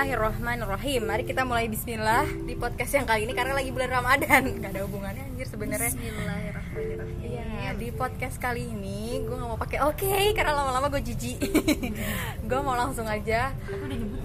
[0.00, 1.12] Bismillahirrahmanirrahim.
[1.12, 4.48] Mari kita mulai Bismillah di podcast yang kali ini karena lagi bulan Ramadan.
[4.64, 5.92] Gak ada hubungannya anjir sebenarnya.
[5.92, 7.20] Bismillahirrahmanirrahim.
[7.20, 11.44] Iya, di podcast kali ini gue nggak mau pakai oke karena lama-lama gue jijik.
[12.48, 13.52] gue mau langsung aja.
[13.68, 14.24] Aku udah nyebut.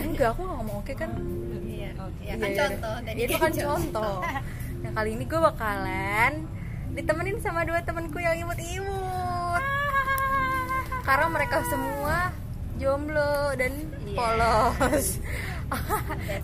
[0.00, 1.10] Enggak, aku nggak ngomong oke kan.
[1.60, 2.60] Iya, Iya, ya kan iya.
[2.64, 3.18] contoh tadi.
[3.20, 4.16] Itu kan contoh.
[4.80, 6.32] Nah kali ini gue bakalan
[6.96, 9.60] ditemenin sama dua temanku yang imut-imut.
[11.04, 12.32] Karena mereka semua
[12.80, 14.01] jomblo dan Iya.
[14.14, 15.06] Polos.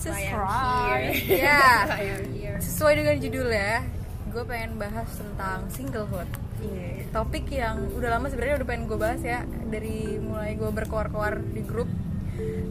[0.00, 1.12] Subscribe.
[1.12, 1.48] here.
[1.48, 1.84] Ya.
[2.64, 3.84] Sesuai dengan judulnya,
[4.32, 6.28] gue pengen bahas tentang singlehood.
[6.58, 11.38] Iya, topik yang udah lama sebenarnya udah pengen gue bahas ya dari mulai gue berkoar-koar
[11.54, 11.86] di grup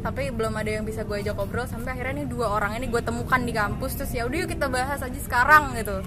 [0.03, 3.03] tapi belum ada yang bisa gue ajak ngobrol sampai akhirnya nih dua orang ini gue
[3.03, 6.03] temukan di kampus terus ya udah yuk kita bahas aja sekarang gitu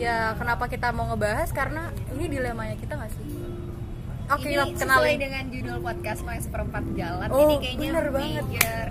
[0.00, 3.07] ya kenapa kita mau ngebahas karena ini dilemanya kita nggak
[4.28, 7.28] oke Ini sesuai kenalin dengan judul podcast Main Seperempat Jalan.
[7.28, 8.44] Oh, ini kayaknya bener banget.
[8.44, 8.86] major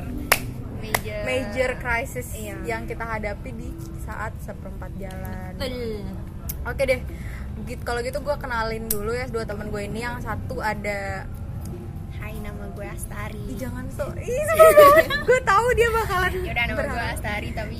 [0.77, 2.55] major major crisis Iya.
[2.63, 6.05] yang kita hadapi di saat seperempat jalan Betul.
[6.63, 6.99] Oke deh,
[7.66, 11.25] gitu, kalau gitu gue kenalin dulu ya dua temen gue ini yang satu ada
[12.13, 13.39] Hai nama gue Astari.
[13.47, 14.03] Ih, jangan so,
[15.27, 17.03] gue tahu dia bakalan Ya udah nama gue.
[17.09, 17.79] Astari tapi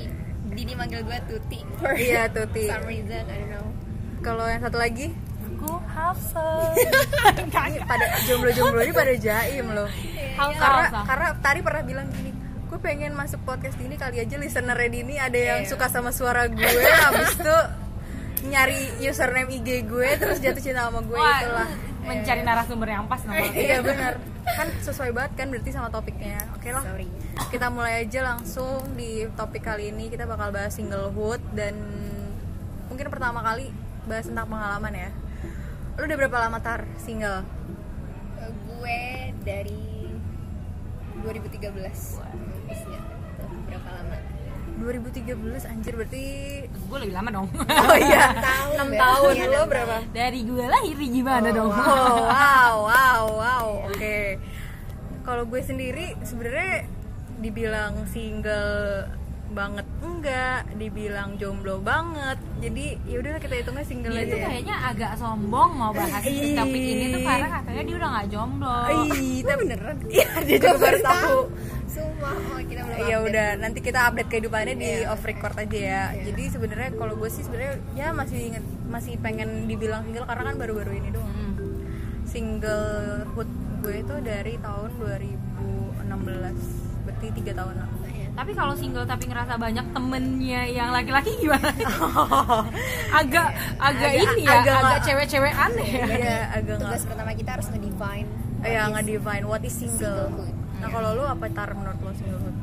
[0.50, 2.66] Dini manggil gue Tuti Iya Tuti.
[2.66, 3.68] some reason I don't know.
[4.20, 5.14] Kalau yang satu lagi
[5.58, 6.48] Aku Hafsa.
[7.66, 9.90] ini pada jomblo-jomblo ini pada jaim loh.
[10.36, 11.00] Hafsa, Karena Hafsa.
[11.04, 12.32] karena tadi pernah bilang gini,
[12.64, 15.70] gue pengen masuk podcast ini kali aja listener Dini ada yang Iya.
[15.70, 17.58] suka sama suara gue, habis itu
[18.46, 21.70] nyari username IG gue terus jatuh cinta sama gue Wah, itulah.
[22.06, 23.50] mencari narasumber yang pas namanya.
[23.52, 24.14] Iya benar.
[24.48, 26.38] Kan sesuai banget kan berarti sama topiknya.
[26.54, 26.86] Oke lah.
[26.86, 27.10] Sorry.
[27.50, 31.74] Kita mulai aja langsung di topik kali ini kita bakal bahas singlehood dan
[32.88, 33.74] mungkin pertama kali
[34.06, 35.10] bahas tentang pengalaman ya.
[35.98, 37.42] Lu udah berapa lama tar single?
[38.38, 39.02] Uh, gue
[39.42, 40.14] dari
[41.26, 43.02] 2013 Habisnya.
[43.66, 44.18] Berapa lama
[44.78, 46.26] 2013 anjir berarti
[46.70, 47.50] Gue lebih lama dong.
[47.50, 49.98] Oh iya, tahun 6 berarti tahun ya, lo berapa?
[50.14, 51.74] Dari gue lahir gimana dong?
[51.74, 53.68] Oh, wow, wow, wow.
[53.90, 54.38] Oke.
[55.26, 56.86] Kalau gue sendiri sebenarnya
[57.42, 59.10] dibilang single
[59.48, 62.38] banget enggak, dibilang jomblo banget.
[62.58, 64.30] Jadi ya udah kita hitungnya single Dia aja.
[64.30, 64.46] tuh ya.
[64.48, 68.78] kayaknya agak sombong mau bahas topik ini tuh karena katanya dia udah gak jomblo.
[69.14, 69.96] Ih, tapi beneran.
[70.08, 71.40] Iya, dia juga baru tahu.
[71.88, 75.10] Sumpah, oh kita belum Ya udah, nanti kita update kehidupannya di Iya.
[75.10, 76.04] off record aja ya.
[76.20, 80.56] Jadi sebenarnya kalau gue sih sebenarnya ya masih inget, masih pengen dibilang single karena kan
[80.56, 81.30] baru-baru ini doang.
[81.30, 81.54] Hmm.
[82.28, 87.02] Singlehood gue itu dari tahun 2016.
[87.02, 87.90] Berarti tiga tahun lah.
[88.38, 88.40] Iya.
[88.40, 91.74] Tapi kalau single tapi ngerasa banyak temennya yang laki-laki gimana?
[93.12, 93.48] agak
[93.80, 96.06] agak Agak- ini ya, agak agak, cewek-cewek aneh ya.
[96.08, 99.98] Iya, agak Tugas pertama kita harus nge-define ya nge-define what is single.
[100.30, 100.54] singlehood.
[100.78, 102.56] Nah, kalau lu apa tar menurut lo singlehood?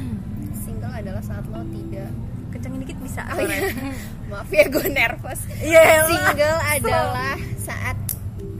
[0.64, 2.08] Single adalah saat lo tidak
[2.50, 3.20] Kencengin dikit bisa.
[3.28, 3.68] Oh, iya.
[4.32, 5.84] Maaf ya gue nervous Iya.
[5.84, 6.08] lah.
[6.08, 7.96] Single adalah saat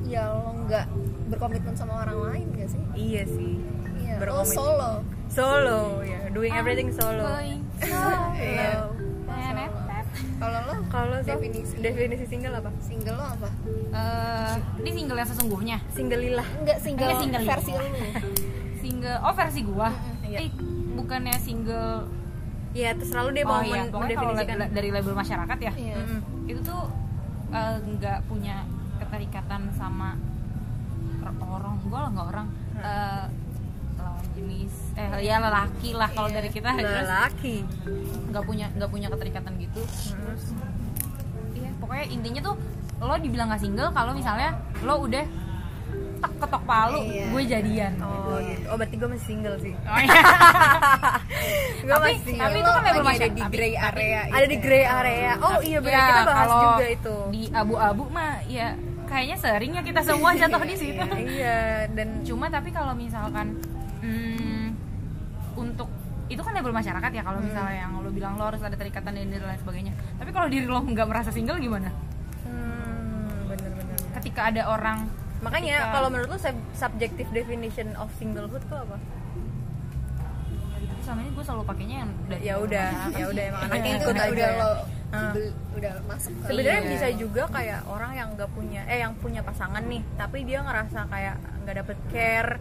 [0.04, 0.86] ya lo nggak
[1.28, 2.82] berkomitmen sama orang lain gak sih?
[2.92, 3.54] Iya sih.
[3.98, 4.54] Iya, lo Berkomitmen.
[4.54, 4.92] solo
[5.30, 7.24] Solo, ya, doing everything solo.
[7.24, 8.70] Going Iya.
[8.76, 8.96] solo.
[9.26, 10.06] Tenet-tet.
[10.36, 11.74] Kalau lo Kalau Definisi.
[11.78, 12.70] definisi single apa?
[12.80, 13.48] single lo apa?
[13.90, 15.76] Eh, ini single yang sesungguhnya.
[15.88, 16.46] Single lillah.
[16.56, 17.44] Enggak single, Enggak single.
[17.46, 17.84] versi lo
[18.82, 19.90] Single, oh versi gua.
[20.22, 20.38] Iya.
[20.40, 20.50] Eh,
[20.92, 22.08] bukannya single
[22.70, 24.70] Iya, terserah lu deh mau oh iya, kalau mendefinisikan.
[24.70, 25.72] dari label masyarakat ya.
[25.74, 25.96] Iya.
[25.98, 26.20] Mm-mm.
[26.46, 26.82] Itu tuh
[27.50, 28.62] eh, nggak punya
[28.96, 30.14] keterikatan sama
[31.40, 32.46] orang, gua lah nggak orang.
[32.78, 33.24] eh,
[33.96, 36.36] lawan jenis eh ya lelaki lah kalau Iya.
[36.36, 37.56] dari kita terus Lelaki.
[38.28, 40.42] nggak punya nggak punya keterikatan gitu terus
[41.52, 42.56] iya pokoknya intinya tuh
[42.98, 45.24] lo dibilang nggak single kalau misalnya lo udah
[46.20, 47.24] tak ketok palu Iya.
[47.26, 48.64] gue jadian Oh gitu.
[48.68, 49.72] Oh berarti gue masih single sih.
[49.80, 50.20] Oh, iya.
[51.80, 52.44] gue Tapi- masih single.
[52.44, 55.32] tapi itu kan lagi ada di Tapi- gray area ada di gray area.
[55.40, 57.16] Oh iya benar Ya, kita bahas juga itu.
[57.32, 58.68] di abu-abu mah ya
[59.02, 61.58] kayaknya sering ya kita semua jatuh di situ Iya
[61.90, 63.58] dan cuma tapi kalau misalkan
[63.98, 64.69] hmm,
[65.60, 65.88] untuk
[66.26, 69.28] itu kan label masyarakat ya kalau misalnya yang lo bilang lo harus ada terikatan dan
[69.28, 71.90] lain sebagainya tapi kalau diri lo nggak merasa single gimana
[72.42, 73.96] hmm, bener-bener.
[74.16, 74.98] ketika ada orang
[75.40, 79.00] Makanya Ketika- kalau menurut lu sub- subjective definition of singlehood tuh apa?
[80.78, 83.96] itu selama ini gue selalu pakainya yang dari Ya udah, ya udah emang anaknya itu
[83.98, 84.32] ikut udah, aja.
[84.32, 84.70] udah lo
[85.10, 85.32] Ah.
[85.34, 86.90] bel- udah masuk Sebenarnya Iya.
[86.92, 91.08] bisa juga kayak orang yang nggak punya eh yang punya pasangan nih, tapi dia ngerasa
[91.08, 92.52] kayak nggak dapet care,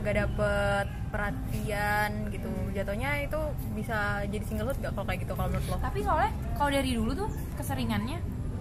[0.00, 2.48] nggak dapet perhatian gitu.
[2.70, 3.40] Jatuhnya itu
[3.72, 5.76] bisa jadi singlehood gak kalau kayak gitu kalau menurut lo?
[5.78, 8.18] tapi soalnya kalau dari dulu tuh keseringannya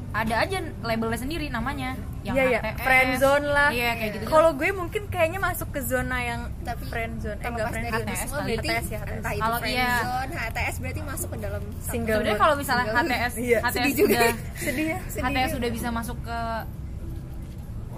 [0.09, 2.81] ada aja labelnya sendiri namanya yang Iya ya, HTS.
[2.81, 3.69] friend zone lah.
[3.69, 7.37] iya kayak gitu Kalau gue mungkin kayaknya masuk ke zona yang Tapi friend zone.
[7.37, 8.01] Eh enggak friend zone.
[8.01, 8.41] HTS kali.
[8.49, 9.23] berarti HTS ya, HTS.
[9.37, 9.61] Kalau iya.
[9.61, 12.17] friendzone, HTS berarti masuk ke dalam Single.
[12.17, 13.05] sebenarnya kalau misalnya Single.
[13.05, 14.17] HTS Iya, HTS sedih juga.
[14.17, 14.33] sudah
[14.65, 15.23] Sedih ya, sedih.
[15.29, 16.39] HTS sudah bisa masuk ke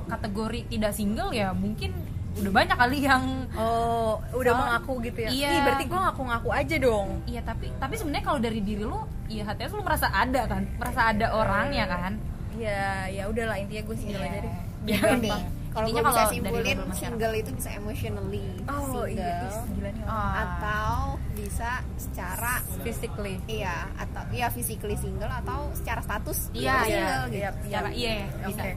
[0.07, 1.91] kategori tidak single ya mungkin
[2.33, 5.29] udah banyak kali yang Oh, udah Soal- mengaku gitu ya.
[5.29, 5.49] Iya.
[5.49, 7.07] Ih, berarti gue ngaku-ngaku aja dong.
[7.25, 11.01] iya tapi tapi sebenarnya kalau dari diri lu iya HTS lu merasa ada kan merasa
[11.07, 12.13] ada orangnya kan
[12.53, 14.53] Ya, ya udahlah intinya gue single aja deh.
[14.81, 15.43] Biar Ini, gampang.
[15.69, 20.03] kalau gue bisa simpulin single itu bisa emotionally Oh single iya, ih, gila nih.
[20.03, 20.11] orang.
[20.11, 20.33] Ah.
[20.37, 20.95] atau
[21.31, 23.35] bisa secara Physically.
[23.45, 26.83] iya atau iya physically single atau secara status Iya, ya iya.
[26.85, 27.35] single gitu.
[27.35, 28.71] Iya, secara iya bisa Oke.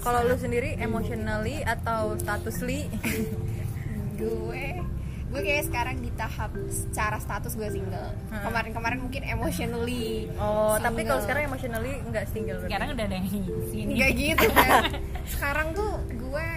[0.00, 2.88] Kalau lu sendiri emotionally atau statusly?
[4.16, 4.66] gue
[5.30, 11.16] gue kayak sekarang di tahap secara status gue single kemarin-kemarin mungkin emotionally Oh, tapi kalau
[11.16, 11.22] single.
[11.22, 12.68] sekarang emotionally enggak single berarti.
[12.68, 13.28] sekarang udah ada yang
[13.70, 14.70] sini Nggak gitu kan
[15.30, 16.48] sekarang tuh gue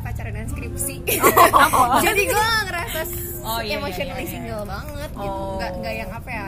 [0.00, 0.94] pacaran dengan skripsi
[2.06, 3.00] jadi gue nggak ngerasa
[3.44, 4.32] Oh, iya, iya, emotionally iya, iya.
[4.32, 5.54] single banget gitu Oh.
[5.54, 6.46] nggak nggak yang apa ya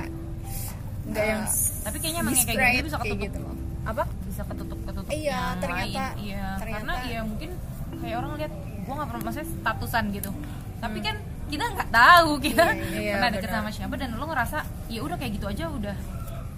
[1.06, 1.43] Enggak yang
[1.85, 3.55] tapi kayaknya emang kayak gitu bisa ketutup gitu loh
[3.85, 4.03] apa?
[4.27, 4.75] bisa ketutup
[5.08, 6.19] Iya, yang ternyata- lain.
[6.20, 7.50] iya ternyata- karena ya mungkin
[7.97, 10.31] kayak orang lihat gua nggak pernah maksudnya statusan gitu
[10.76, 11.17] tapi kan
[11.47, 15.17] kita nggak tahu kita Iya, iya, pernah deket sama siapa dan lo ngerasa ya udah
[15.17, 15.97] kayak gitu aja udah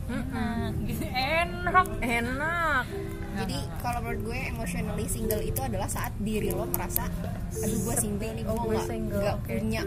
[0.08, 2.84] enak gitu enak Enak.
[3.36, 7.04] jadi kalau menurut gue emotionally single itu adalah saat diri lo merasa
[7.54, 9.52] aduh gue single nih gue Oh, gue nggak nggak oke.
[9.54, 9.82] punya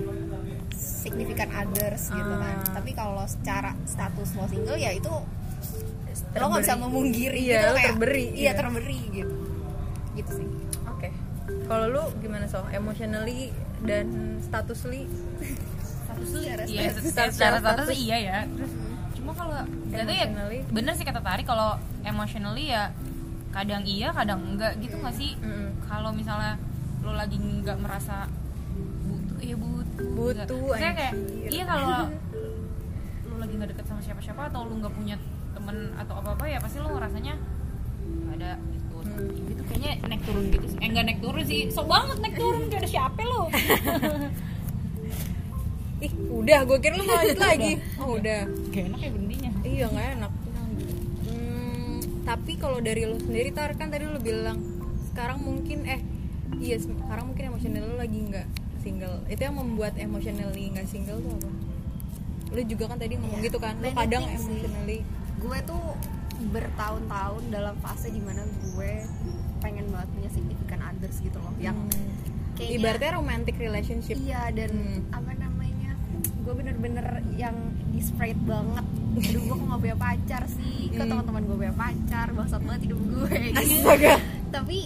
[0.71, 2.71] significant others gitu kan Ah.
[2.71, 5.09] tapi kalau secara status lo single ya itu
[6.33, 8.51] lo nggak bisa memungkiri Iya, gitu lo kayak terberi, iya iya.
[8.53, 9.35] terberi gitu
[10.11, 10.47] gitu sih
[10.87, 11.09] Oke.
[11.65, 12.63] Kalau lu gimana so?
[12.69, 13.51] Emotionally
[13.81, 14.05] dan
[14.39, 15.07] statusly?
[15.81, 17.03] status tuh Secara iya status.
[17.33, 17.97] secara status status.
[17.97, 18.71] iya ya terus
[19.15, 20.27] cuma kalau tahu ya
[20.67, 22.91] bener sih kata Tari kalau emotionally ya
[23.51, 25.75] kadang iya kadang enggak gitu nggak sih Mm-mm.
[25.83, 26.55] kalau misalnya
[27.01, 28.27] lo lagi nggak merasa
[29.03, 31.13] butuh ya butuh Butuh, saya kayak
[31.47, 32.11] iya kalau
[33.27, 35.15] lo lagi nggak deket sama siapa-siapa atau lo nggak punya
[35.61, 37.33] temen atau apa apa ya pasti lo ngerasanya
[38.01, 39.27] nggak ada gitu Hmm.
[39.49, 42.63] itu kayaknya naik turun gitu sih eh nggak naik turun sih sok banget naik turun
[42.65, 43.41] kayak ada siapa lo
[46.01, 47.77] Ih, udah, gue kira lu mau lanjut lagi.
[48.01, 48.41] Oh, udah.
[48.73, 50.31] gak enak ya bendinya Iya, nggak enak.
[51.21, 54.57] Hmm, tapi kalau dari lu sendiri tar kan tadi lu bilang
[55.05, 56.01] sekarang mungkin eh
[56.57, 58.47] iya sekarang mungkin emosional lu lagi nggak
[58.81, 59.21] single.
[59.29, 61.49] Itu yang membuat emotionally nggak single tuh apa?
[62.49, 63.77] Lu juga kan tadi ngomong Iya, gitu kan.
[63.77, 64.61] Many kadang sih.
[65.41, 65.83] Gue tuh
[66.47, 68.91] bertahun-tahun dalam fase di mana gue
[69.59, 72.09] pengen banget punya significant others gitu loh yang Hmm.
[72.55, 74.15] kayaknya ibaratnya romantic relationship.
[74.17, 75.01] iya dan Hmm.
[75.11, 77.05] apa namanya gue bener-bener
[77.35, 77.53] yang
[77.91, 81.11] desperate banget aduh gue kok gak punya pacar sih kok Hmm.
[81.11, 84.13] teman-teman gue punya pacar bangsat banget hidup gue Astaga.
[84.49, 84.79] tapi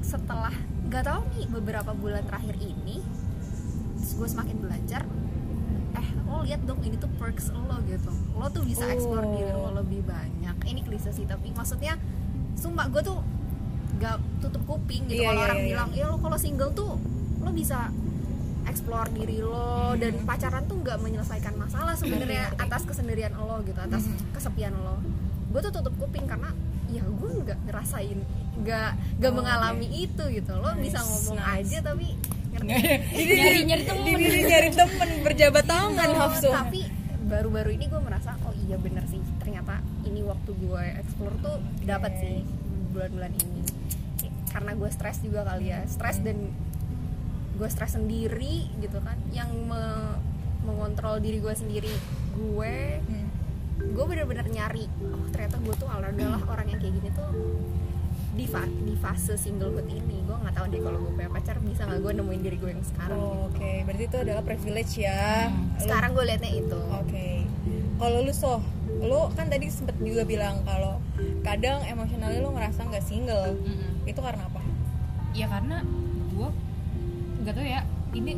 [0.00, 0.54] setelah
[0.86, 3.00] gak tau nih beberapa bulan terakhir ini
[3.98, 5.02] gue semakin belajar
[5.98, 8.90] eh lo lihat dong ini tuh perks lo gitu lo tuh bisa Oh.
[8.90, 11.98] explore diri lo lebih banyak ini klise sih tapi maksudnya
[12.54, 13.18] sumpah gue tuh
[13.96, 15.66] gak tutup kuping gitu Iya, kalau iya, orang iya.
[15.66, 16.94] bilang ya lo kalau single tuh
[17.38, 17.90] lo bisa
[18.64, 22.64] explore diri lo dan pacaran tuh nggak menyelesaikan masalah sebenarnya Ngerti, ngerti.
[22.64, 24.30] atas kesendirian lo gitu atas Mhm.
[24.30, 25.00] kesepian lo
[25.48, 26.52] gue tuh tutup kuping karena
[26.86, 28.18] ya gue nggak ngerasain
[28.58, 31.66] nggak nggak Oh, mengalami itu gitu lo Nice, bisa ngomong nice.
[31.66, 32.06] aja tapi
[32.60, 36.18] ngerti nyari nyari temen Ini nyari temen berjabat tangan Gitu.
[36.18, 36.50] Hafsu.
[36.50, 36.80] tapi
[37.22, 42.16] baru-baru ini gue merasa oh iya bener sih ternyata ini waktu gue explore tuh dapat
[42.16, 42.40] sih
[42.88, 43.60] bulan-bulan ini
[44.48, 46.48] karena gue stres juga kali ya stres dan
[47.54, 50.16] gue stres sendiri gitu kan yang me-
[50.62, 51.92] mengontrol diri gue sendiri
[52.34, 53.28] gue Hmm.
[53.88, 56.10] gue bener-bener nyari oh ternyata gue tuh adalah
[56.46, 57.28] orang yang kayak gini tuh
[58.38, 61.82] di, fa- di fase singlehood ini gue nggak tahu deh kalau gue punya pacar bisa
[61.82, 65.50] nggak gue nemuin diri gue yang sekarang Oh, Oke, berarti itu adalah privilege ya.
[65.50, 65.74] Hmm.
[65.76, 67.28] Sekarang gue liatnya itu Oke.
[67.98, 68.62] Kalau lu so,
[69.00, 71.02] lu kan tadi sempet juga bilang kalau
[71.42, 73.58] kadang emosionalnya lu ngerasa nggak single.
[73.58, 74.06] Mm-mm.
[74.06, 74.62] Itu karena apa?
[75.30, 75.84] ya karena
[76.30, 76.48] gue
[77.38, 77.80] nggak tahu ya
[78.10, 78.32] ini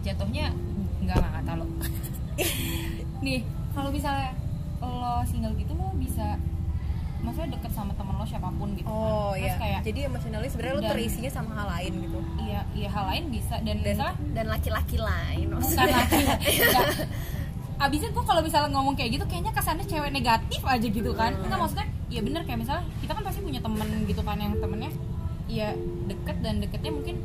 [0.00, 0.50] jatuhnya
[0.98, 1.66] nggak nggak nggak tahu lo
[3.24, 4.32] nih kalau misalnya
[4.80, 6.40] lo single gitu lo bisa
[7.22, 8.92] maksudnya deket sama temen lo siapa pun gitu kan.
[8.92, 9.54] Oh Terus iya.
[9.56, 12.18] kayak Jadi emosionalnya sebenarnya Dan- terisinya sama hal lain gitu.
[12.40, 16.22] iya iya hal lain bisa dan, Dan- misalnya dan laki-laki lain bukan laki
[17.82, 21.58] abisnya gue kalau misalnya ngomong kayak gitu kayaknya kesannya cewek negatif aja gitu kan enggak
[21.58, 24.90] maksudnya ya bener kayak misalnya kita kan pasti punya temen gitu kan yang temennya
[25.46, 25.74] ya
[26.06, 27.16] deket dan deketnya mungkin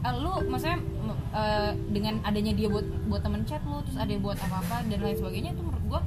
[0.00, 0.78] eh, lu maksudnya
[1.32, 4.98] eh, dengan adanya dia buat buat temen chat lu terus ada buat apa apa dan
[4.98, 6.00] lain sebagainya itu menurut gue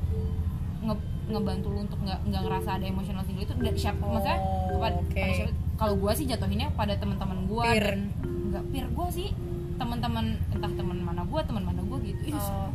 [1.26, 4.38] ngebantu lu untuk nggak nggak ngerasa ada emotional single itu siapa Oh, maksudnya
[4.70, 5.02] kepada-
[5.32, 7.66] siapa- kalau gue sih jatuhinnya pada teman-teman gue
[8.48, 9.30] nggak peer gue sih.
[9.76, 12.22] Teman-teman entah teman mana gue teman mana gue gitu.
[12.26, 12.72] Ih, Oh.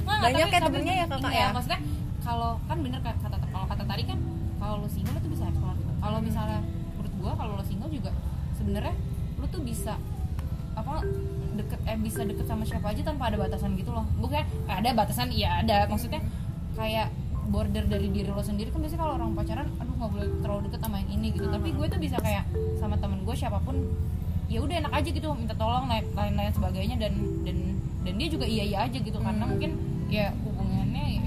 [0.00, 1.46] Nggak, Banyak tapi- ya temennya ya, kakak, iya, ya?
[1.50, 1.80] maksudnya
[2.20, 4.18] kalau kan bener kata kalau kata tadi kan
[4.56, 5.76] kalau lu single itu bisa explore.
[5.98, 6.24] Kalau Hmm.
[6.24, 6.58] misalnya
[6.94, 8.10] menurut gua kalau lo single juga
[8.54, 8.94] sebenarnya
[9.34, 9.98] lu tuh bisa
[10.72, 11.02] apa
[11.52, 14.06] deket eh bisa deket sama siapa aja tanpa ada batasan gitu loh.
[14.16, 15.84] Bukan ada batasan iya ada.
[15.84, 16.22] Maksudnya
[16.72, 17.10] kayak
[17.50, 20.80] border dari diri lo sendiri kan biasanya kalau orang pacaran aduh nggak boleh terlalu deket
[20.80, 22.44] sama yang ini gitu tapi gue tuh bisa kayak
[22.76, 23.76] sama temen gue siapa pun
[24.46, 27.56] ya udah enak aja gitu minta tolong lain lain lain sebagainya dan dan
[28.00, 29.50] dan dia juga iya iya aja gitu karena Hmm.
[29.50, 29.70] mungkin
[30.08, 31.20] ya hubungannya ya,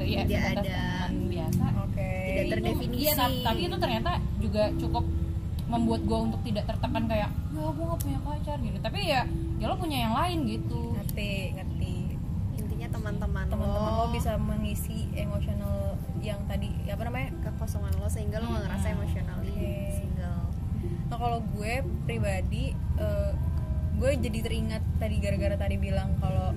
[0.00, 0.62] ya Tidak ada.
[0.62, 2.08] teman biasa Oke.
[2.24, 2.98] Tidak Itu- terdefinisi.
[3.00, 5.04] iya tapi, tapi itu ternyata juga cukup
[5.66, 9.22] membuat gue untuk tidak tertekan kayak ya gue gak punya pacar gitu tapi ya
[9.56, 11.94] ya lo punya yang lain gitu Ngerti, ngerti.
[12.56, 14.99] intinya teman-teman Teman-teman lo lo bisa mengisi
[16.20, 17.32] yang tadi apa namanya?
[17.42, 18.96] kekosongan lo sehingga lo nggak ngerasa Hmm.
[18.96, 19.74] emotionally Oke.
[19.96, 20.42] single
[21.06, 21.74] Nah kalau gue
[22.04, 23.32] pribadi, eh,
[23.96, 26.54] gue jadi teringat tadi gara-gara tadi bilang kalau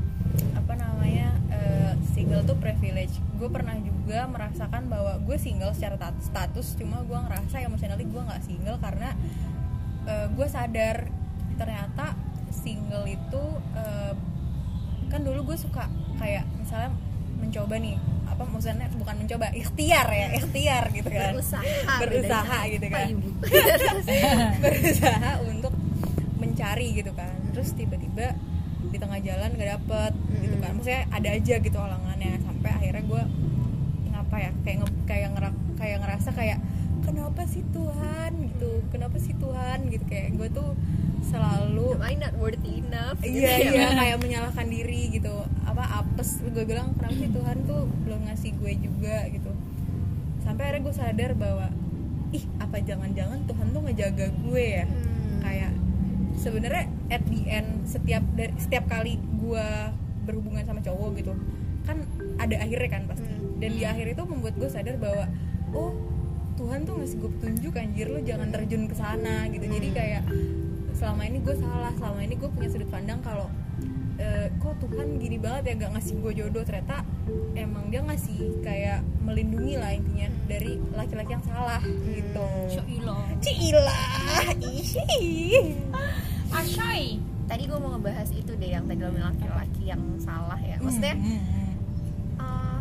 [0.53, 3.17] apa namanya eh, single tuh privilege.
[3.33, 8.21] Gue pernah juga merasakan bahwa gue single secara tat- status, cuma gue ngerasa emotionally gue
[8.21, 9.09] nggak single karena
[10.05, 11.09] eh, gue sadar
[11.53, 12.13] ternyata
[12.49, 13.43] single itu
[13.73, 14.13] eh,
[15.09, 16.93] kan dulu gue suka kayak misalnya
[17.35, 17.97] mencoba nih
[18.33, 21.31] apa maksudnya bukan mencoba ikhtiar ya ikhtiar gitu kan.
[21.31, 21.63] Berusaha
[21.99, 23.07] berusaha gitu kan.
[24.63, 25.73] berusaha untuk
[26.37, 27.33] mencari gitu kan.
[27.51, 28.33] Terus tiba-tiba
[28.83, 30.71] di tengah jalan gak dapet gitu kan.
[30.73, 33.23] Maksudnya ada aja gitu halangannya sampai akhirnya gue
[34.09, 36.59] ngapa ya kayak nge- kayak ngera- kayak ngerasa kayak
[37.01, 38.31] kenapa sih Tuhan?
[38.43, 38.71] gitu.
[38.89, 39.77] Kenapa sih Tuhan?
[39.87, 40.03] gitu.
[40.05, 40.69] Kayak gue tuh
[41.27, 43.17] selalu am I not worthy enough?
[43.23, 43.71] Gitu iya ya.
[43.71, 43.87] iya.
[43.95, 45.33] kayak menyalahkan diri gitu.
[45.63, 46.43] Apa apes.
[46.43, 49.17] Gue bilang kenapa sih Tuhan tuh belum ngasih gue juga?
[49.31, 49.51] gitu.
[50.43, 51.67] Sampai akhirnya gue sadar bahwa
[52.33, 54.85] ih apa jangan-jangan Tuhan tuh ngejaga gue ya?
[54.85, 55.39] Hmm.
[55.43, 55.71] kayak
[56.39, 59.67] sebenarnya at the end setiap dari setiap kali gue
[60.25, 61.33] berhubungan sama cowok gitu
[61.83, 61.99] kan
[62.39, 63.27] ada akhirnya kan pasti.
[63.27, 63.59] Hmm.
[63.59, 65.29] dan di akhir itu membuat gue sadar bahwa
[65.75, 65.91] oh
[66.53, 69.65] Tuhan tuh ngasih gue petunjuk anjir lu jangan terjun ke sana gitu.
[69.65, 70.23] Jadi kayak
[70.93, 73.49] selama ini gue salah selama ini gue punya sudut pandang kalau
[74.15, 77.01] eh, kok Tuhan gini banget ya gak ngasih gue jodoh ternyata
[77.53, 85.75] emang dia ngasih kayak melindungi lah intinya dari laki-laki yang salah gitu Syuilo Cilah, ih.
[86.49, 90.77] Ashay tadi gue mau ngebahas itu deh yang tadi lo bilang laki-laki yang salah ya
[90.79, 91.73] maksudnya Hmm.
[92.39, 92.79] eh,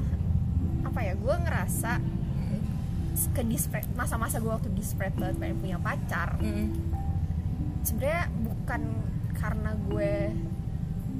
[0.84, 1.92] apa ya gue ngerasa
[3.32, 3.42] ke
[3.92, 6.91] masa-masa gue waktu desperate banget pengen punya pacar Hmm.
[7.82, 8.82] Sebenarnya bukan
[9.32, 10.14] karena gue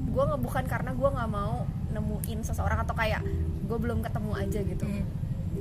[0.07, 1.55] gue nggak bukan karena gue nggak mau
[1.89, 3.21] nemuin seseorang atau kayak
[3.63, 5.05] gue belum ketemu aja gitu Hmm.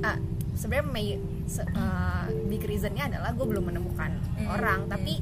[0.00, 0.16] ah
[0.52, 4.49] sebenarnya may- se- uh, big reasonnya adalah gue belum menemukan Hmm.
[4.50, 5.21] orang tapi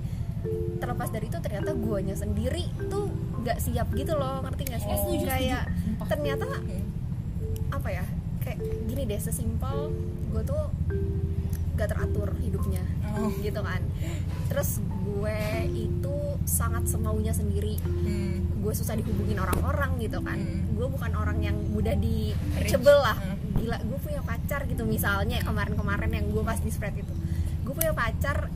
[0.76, 5.20] terlepas dari itu ternyata guanya sendiri tuh nggak siap gitu loh ngerti nggak sih Oh.
[5.20, 5.64] Kayak
[6.06, 6.46] ternyata
[7.70, 8.04] apa ya
[8.40, 9.92] kayak gini deh sesimpel
[10.28, 10.64] gue tuh
[11.80, 13.32] gak teratur hidupnya Oh.
[13.38, 13.80] gitu kan
[14.46, 15.40] terus gue
[15.72, 18.46] itu sangat semaunya sendiri Hmm.
[18.56, 20.70] gue susah dihubungin orang-orang gitu kan Hmm.
[20.70, 22.70] gue bukan orang yang mudah di Reach.
[22.70, 23.56] reachable lah Hmm.
[23.56, 27.14] gila gue punya pacar gitu misalnya kemarin-kemarin yang gue pas di spread itu
[27.60, 28.46] gue punya pacar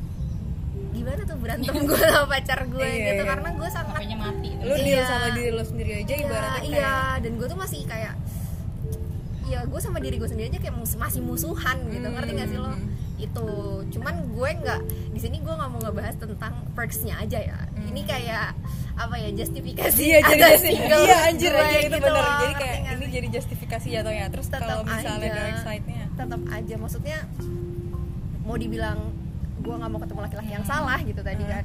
[0.90, 3.28] gimana tuh berantem gue sama pacar gue Iya, gitu iya.
[3.28, 4.62] karena gue sangat HP-nya mati itu.
[4.62, 5.04] Lu deal Iya.
[5.04, 8.14] sama diri lo sendiri aja iya, ibaratnya kayak iya dan gue tuh masih kayak
[9.44, 12.14] ya gue sama diri gue sendiri aja kayak mus- masih musuhan gitu Hmm.
[12.14, 12.72] ngerti gak sih lo
[13.16, 13.48] itu.
[13.90, 14.80] Cuman gue nggak
[15.10, 17.58] di sini gue nggak mau ngebahas tentang perksnya aja ya.
[17.80, 18.54] Ini kayak
[18.94, 20.06] apa ya justifikasi Hmm.
[20.06, 22.12] Iya jadi ada single iya anjir aja itu gitu bener.
[22.12, 25.62] loh, jadi kayak ini jadi justifikasi jatuhnya terus Tetap kalau misalnya aja.
[25.62, 26.74] side-nya tetap aja.
[26.76, 27.18] Maksudnya
[28.40, 28.98] mau dibilang
[29.56, 31.52] gue nggak mau ketemu laki-laki yang salah gitu tadi Hmm.
[31.52, 31.64] kan.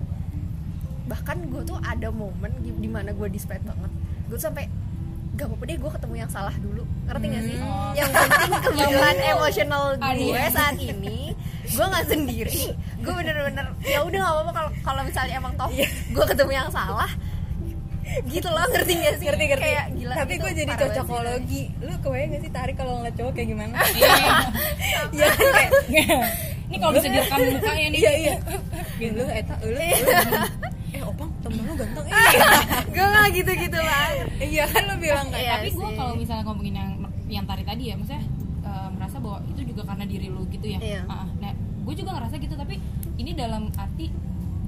[1.08, 3.92] Bahkan gue tuh ada momen di, mana gue desperate banget.
[4.26, 4.66] Gue sampai
[5.40, 6.84] gak apa-apa deh gue ketemu yang salah dulu.
[7.08, 7.56] Ngerti gak sih?
[7.56, 7.92] Hmm.
[7.96, 11.20] yang penting kebutuhan Yang emosional gue saat ini
[11.70, 12.62] gue nggak sendiri.
[13.00, 15.88] Gue bener-bener ya udah gak apa-apa kalau kalau misalnya emang toh Iya.
[15.88, 17.12] gue ketemu yang salah
[18.26, 19.26] gitu loh ngerti gak sih?
[19.26, 19.64] Ngerti ngerti.
[19.64, 21.64] Kayak gila tapi gue jadi cocokologi.
[21.80, 23.76] Lu kebayang gak sih tarik kalau ngeliat cowok kayak gimana?
[23.96, 24.14] Iya.
[25.14, 25.72] Iya kayak
[26.70, 28.00] Ini kalau bisa direkam mukanya nih.
[28.00, 28.36] iya iya.
[28.98, 29.26] Gitu lu.
[29.26, 29.82] Eta lu lu.
[30.90, 32.50] eh opang temen lu ganteng iya
[32.94, 34.08] gue nggak gitu-gitu lah
[34.40, 36.92] iya kan lu bilang kan Iya Tapi gue kalau misalnya ngomongin yang
[37.30, 38.26] yang tari tadi ya, maksudnya
[38.66, 40.80] eh, merasa bahwa itu juga karena diri lu gitu ya.
[40.82, 41.02] Iya.
[41.06, 41.28] Ah, ah.
[41.38, 42.82] nah, gue juga ngerasa gitu, tapi
[43.16, 44.10] ini dalam arti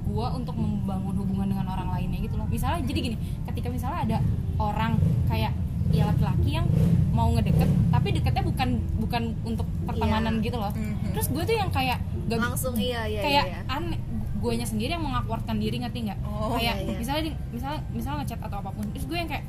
[0.02, 2.46] gue untuk membangun hubungan dengan orang lainnya gitu loh.
[2.46, 3.16] Misalnya jadi gini,
[3.50, 4.18] ketika misalnya ada
[4.62, 4.94] orang
[5.26, 5.50] kayak
[5.90, 6.66] ya laki-laki yang
[7.12, 11.12] mau ngedeket tapi deketnya bukan bukan untuk pertemanan gitu loh Mhm.
[11.12, 12.00] terus gue tuh yang kayak
[12.32, 13.60] gak langsung iya iya kayak iya.
[13.68, 14.00] aneh
[14.42, 16.18] guanya sendiri yang mengakuatkan diri ngerti nggak?
[16.26, 16.98] Oh, kayak iya, iya.
[16.98, 19.44] misalnya di- misalnya misalnya ngechat atau apa pun terus gue yang kayak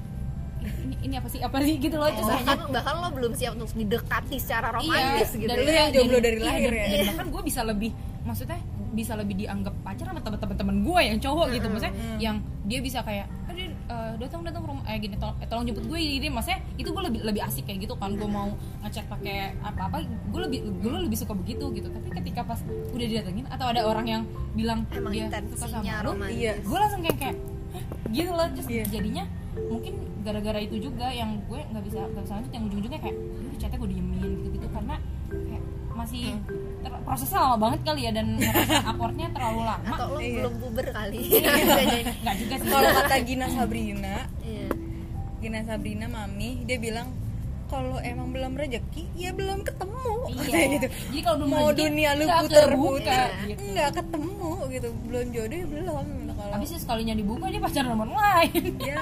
[0.64, 1.40] ini ini apa sih?
[1.42, 1.76] Apa sih?
[1.76, 5.74] Gitu loh terus bahkan bahkan lo belum siap untuk didekati secara romantis gitu dan iya,
[5.82, 6.88] yang jomblo dan- dari iya, lahir dan- ya?
[6.94, 7.92] dan bahkan gue bisa lebih
[8.24, 8.60] maksudnya
[8.94, 11.66] bisa lebih dianggap pacar sama teman-teman gue yang cowok gitu.
[11.66, 13.26] Maksudnya yang dia bisa kayak
[13.94, 16.60] "Eh, Din, eh, datang datang rumah eh gini tolong, eh, tolong jemput gue ini maksudnya
[16.76, 18.50] itu gue lebih lebih asik kayak gitu kan gue mau
[18.82, 23.06] ngechat pakai apa apa gue lebih gue lebih suka begitu gitu tapi ketika pas udah
[23.06, 24.22] didatengin atau ada orang yang
[24.54, 26.54] bilang emang dia suka sama lu Iya.
[26.60, 27.36] gue langsung kayak kayak
[28.10, 28.84] gitu loh terus Iya.
[28.90, 29.24] jadinya
[29.54, 33.56] mungkin gara-gara itu juga yang gue nggak bisa nggak bisa lanjut yang ujung-ujungnya kayak "Aduh,
[33.60, 34.03] chatnya gue kayak
[36.04, 36.24] masih
[36.84, 39.88] ter- prosesnya lama banget kali ya dan ngerasa upwardnya terlalu lama.
[39.90, 40.36] Atau lo Iya.
[40.38, 41.20] belum puber kali.
[41.32, 42.00] Jadi.
[42.20, 42.70] nggak juga sih.
[42.70, 44.68] Kalau kata Gina Sabrina Iya.
[45.40, 47.08] Gina Sabrina mami dia bilang
[47.68, 50.60] kalau emang belum rezeki ya belum ketemu Iya.
[50.76, 50.88] Gitu.
[50.88, 53.62] Jadi kalau belum mau rezeki, dunia lu nggak puter kebuka, puter gitu.
[53.72, 54.88] nggak ketemu gitu.
[55.08, 56.06] Belum jodoh ya belum.
[56.34, 58.72] Kalau habis sih sekalinya dibuka dia pacaran sama orang lain.
[58.80, 59.02] Ya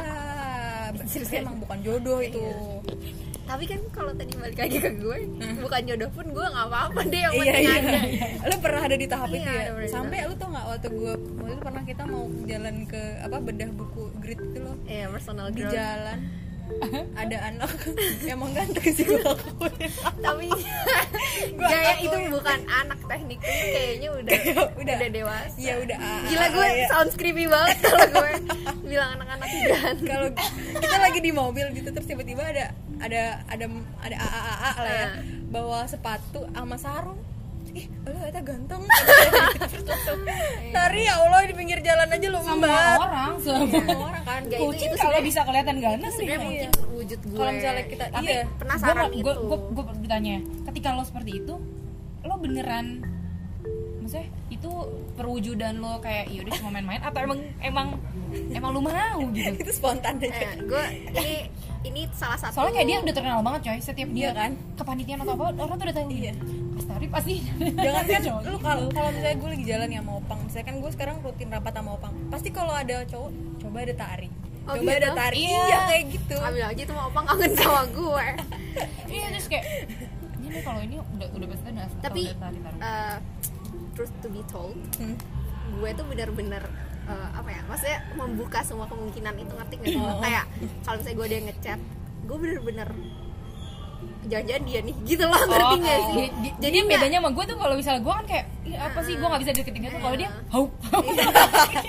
[1.33, 2.41] emang bukan jodoh itu
[3.51, 5.17] tapi kan kalau tadi balik lagi ke gue
[5.59, 8.25] bukan jodoh pun gue nggak apa-apa deh yang iya penting iya.
[8.39, 9.83] Ada lu pernah ada di tahap Iya, itu ya pernah.
[9.83, 13.37] Di sampai lu tau nggak waktu gue waktu itu pernah kita mau jalan ke apa
[13.37, 14.75] bedah buku grid itu loh?
[14.87, 15.75] Iya personal di growth.
[15.75, 16.19] jalan.
[17.19, 17.71] Ada anak
[18.23, 19.19] emang ganteng sih gue
[20.23, 20.47] tapi
[21.51, 24.39] Gua gaya itu bukan anak teknik itu kayaknya udah
[24.79, 24.95] Udah.
[24.95, 25.55] udah dewasa.
[25.59, 25.97] Iya udah
[26.31, 26.87] gila gue ya.
[26.87, 28.31] sound creepy banget kalau gue
[28.87, 30.27] bilang anak-anak dan kalau
[30.79, 33.65] kita lagi di mobil gitu terus tiba-tiba ada ada ada
[33.99, 35.03] ada AAA lah ya.
[35.03, 35.09] Ah.
[35.49, 37.19] bawa sepatu sama sarung.
[37.71, 38.83] Ih lu eta ganteng.
[40.75, 43.63] Tari ya Allah di pinggir jalan aja lu sama embat orang sama
[44.03, 44.23] orang.
[44.23, 44.41] kan.
[44.45, 46.45] Itu- kucing itu kalau sebenarnya- bisa kelihatan ganas sih sebenarnya Iya.
[46.45, 47.37] mungkin wujud gue.
[47.37, 48.43] Kalau misalnya kita tapi iya.
[48.55, 49.41] penasaran gue itu.
[49.41, 50.35] gue gue bertanya
[50.67, 51.53] ketika lo seperti itu
[52.21, 52.87] lo beneran
[53.97, 54.71] maksudnya itu
[55.15, 57.87] perwujudan lo kayak iya udah cuma main-main atau emang emang
[58.51, 59.55] emang lu mau gitu?
[59.63, 60.27] Itu spontan aja.
[60.27, 60.83] Eh, gue
[61.17, 61.35] ini
[61.83, 64.51] ini salah satu soalnya kayak dia udah terkenal banget coy setiap dia Iya kan?
[64.75, 66.33] kepanitiaan atau apa orang tuh udah tahu Iya.
[66.73, 68.41] Astari pasti jangan kan Cowok.
[68.43, 71.49] lu kalau kalau misalnya gue lagi jalan ya sama opang misalnya kan gue sekarang rutin
[71.49, 74.29] rapat sama opang pasti kalau ada cowok coba ada tari
[74.61, 74.99] Oh, coba gitu?
[74.99, 75.57] ada tari Iya.
[75.63, 78.25] iya kayak gitu ambil aja tuh mau opang kangen sama gue
[79.15, 79.65] iya terus kayak
[80.35, 83.15] ini nih kalau ini udah udah pasti udah tapi udah tari taruh eh,
[83.91, 85.17] truth to be told Hmm.
[85.71, 86.61] gue tuh bener-bener
[87.03, 89.89] eh, apa ya maksudnya membuka semua kemungkinan itu ngerti nggak?
[89.89, 90.15] Sih lo?
[90.19, 90.45] kayak
[90.81, 91.79] kalau misalnya gue dia ngechat
[92.21, 92.89] gue bener-bener
[94.23, 96.13] jangan-jangan dia nih gitu loh ngerti nggak sih?
[96.15, 99.13] di- di- jadi bedanya sama gue tuh kalau misalnya gue kan kayak "Ih, apa sih
[99.13, 99.99] gue nggak bisa deketin dia tuh?
[99.99, 100.65] Kalau dia hau.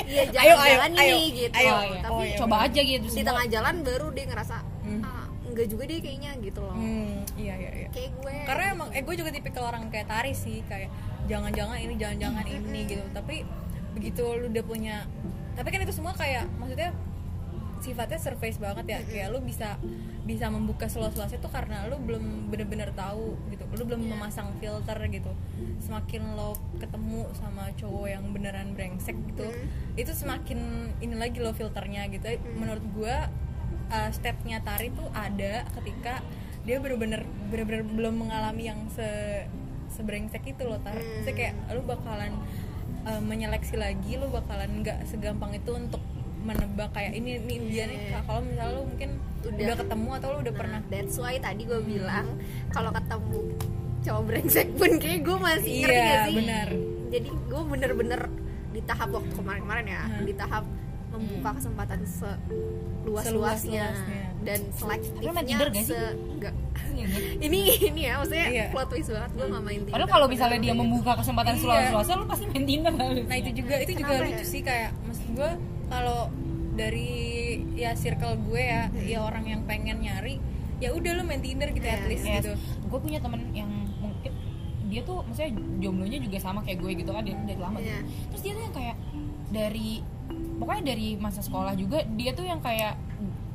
[0.04, 1.54] Iya Ayo, ayo, jangan-jangan ayo, nih gitu.
[1.54, 1.72] Ayo.
[1.72, 2.00] Oh, iya.
[2.00, 2.36] tapi Oh, iya.
[2.36, 4.56] coba aja gitu di tengah jalan baru dia ngerasa
[5.02, 6.72] ah enggak juga deh kayaknya gitu loh.
[6.74, 7.88] Hmm, iya iya iya.
[7.90, 8.34] Kayak gue.
[8.44, 10.88] Karena emang eh gue juga tipikal orang kayak tari sih kayak
[11.24, 13.04] jangan-jangan ini jangan-jangan ini gitu.
[13.10, 13.36] Tapi
[13.92, 14.96] begitu lu udah punya
[15.52, 16.96] tapi kan itu semua kayak maksudnya
[17.82, 18.98] sifatnya surface banget ya.
[19.02, 19.74] Kayak lu bisa
[20.22, 23.66] bisa membuka seluas-luasnya tuh karena lu belum bener-bener tahu gitu.
[23.74, 25.34] Lu belum memasang filter gitu.
[25.82, 29.50] Semakin lo ketemu sama cowok yang beneran brengsek gitu
[29.98, 32.38] itu semakin ini lagi lo filternya gitu.
[32.54, 33.16] Menurut gue
[33.90, 36.22] uh, stepnya tari tuh ada ketika
[36.62, 39.10] dia bener-bener bener-bener belum mengalami yang se
[39.92, 42.32] sebrengsek itu loh tar Maksudnya kayak lu bakalan
[43.04, 46.02] uh, menyeleksi lagi lu bakalan nggak segampang itu untuk
[46.40, 48.20] menebak kayak ini ini dia nih Iya.
[48.24, 49.10] kalau misalnya lu mungkin
[49.42, 49.58] Udah.
[49.60, 52.26] udah, ketemu atau lu udah Nah, pernah that's why tadi gue bilang
[52.68, 53.38] kalau ketemu
[54.02, 56.68] cowok brengsek pun kayak gue masih Iya, ngerti gak sih benar.
[57.08, 58.20] jadi gue bener-bener
[58.68, 60.24] di tahap waktu kemarin-kemarin ya Hmm.
[60.24, 60.64] di tahap
[61.12, 64.22] membuka kesempatan seluas-luasnya Seluas-luasnya.
[64.42, 65.86] dan Tapi selektifnya main Tinder gak sih?
[65.88, 66.54] se enggak
[66.92, 67.06] Iya,
[67.46, 68.64] ini ini ya maksudnya Iya.
[68.70, 71.60] plot twist banget gue gak main Tinder Padahal kalau misalnya dia membuka kesempatan Iya.
[71.62, 74.48] seluas-luasnya lu pasti main Tinder nah itu juga itu juga Kenapa lucu ya?
[74.48, 75.50] sih kayak maksud gue
[75.86, 76.20] kalau
[76.72, 77.10] dari
[77.74, 80.40] ya circle gue ya ya orang yang pengen nyari
[80.78, 82.34] ya udah lu main Tinder gitu Iya, at least Yes.
[82.40, 82.52] gitu
[82.86, 84.32] Gue punya temen yang mungkin
[84.84, 87.96] dia tuh maksudnya jomblonya juga sama kayak gue gitu kan dari, dari lama Iya.
[87.98, 88.08] gitu.
[88.28, 88.96] Terus dia tuh yang kayak
[89.48, 89.88] dari
[90.62, 92.94] pokoknya dari masa sekolah juga dia tuh yang kayak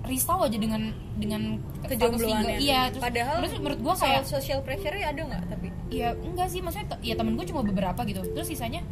[0.07, 2.59] risau aja dengan dengan kejombloannya.
[2.63, 5.67] Iya, terus padahal terus menurut gue soal kayak social pressure ada nggak tapi?
[5.91, 8.23] Ya enggak sih maksudnya ya temen gue cuma beberapa gitu.
[8.35, 8.83] Terus sisanya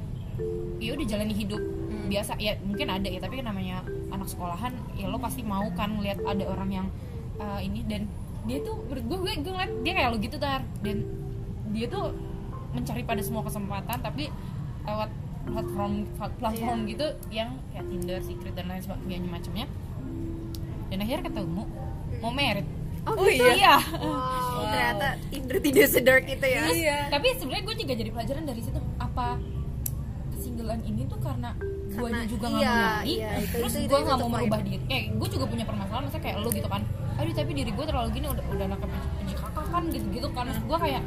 [0.80, 2.12] ya udah jalani hidup Hmm.
[2.12, 2.36] biasa.
[2.42, 6.44] Ya mungkin ada ya tapi namanya anak sekolahan ya lo pasti mau kan ngeliat ada
[6.52, 6.88] orang yang
[7.40, 7.88] uh, ini.
[7.88, 8.12] Dan
[8.46, 10.62] dia tuh menurut gue gue gue ngeliat dia kayak lo gitu tar.
[10.84, 10.98] Dan
[11.72, 12.12] dia tuh
[12.76, 14.28] mencari pada semua kesempatan tapi
[14.84, 15.10] lewat
[15.46, 15.94] platform
[16.36, 16.90] platform Iya.
[16.90, 19.66] gitu yang kayak Tinder, Secret dan lain sebagainya macamnya.
[20.86, 21.64] Dan akhirnya ketemu
[22.18, 22.68] mau merit
[23.04, 23.46] oh, Oh, gitu?
[23.46, 23.76] iya?
[23.78, 26.64] wow, ternyata Tinder tidak sedark itu ya.
[26.68, 26.98] Iya.
[27.08, 29.38] tapi sebenarnya gue juga jadi pelajaran dari situ apa
[30.32, 31.54] kesinggelan ini tuh karena
[31.88, 34.82] gue juga nggak iya, mau nyari iya, itu- terus gue nggak mau merubah diri.
[34.88, 36.82] Eh gue juga punya permasalahan maksudnya kayak lu gitu kan
[37.16, 40.44] aduh tapi diri gue terlalu gini udah udah anak kakak kan gitu gitu kan.
[40.46, 41.04] Terus gue kayak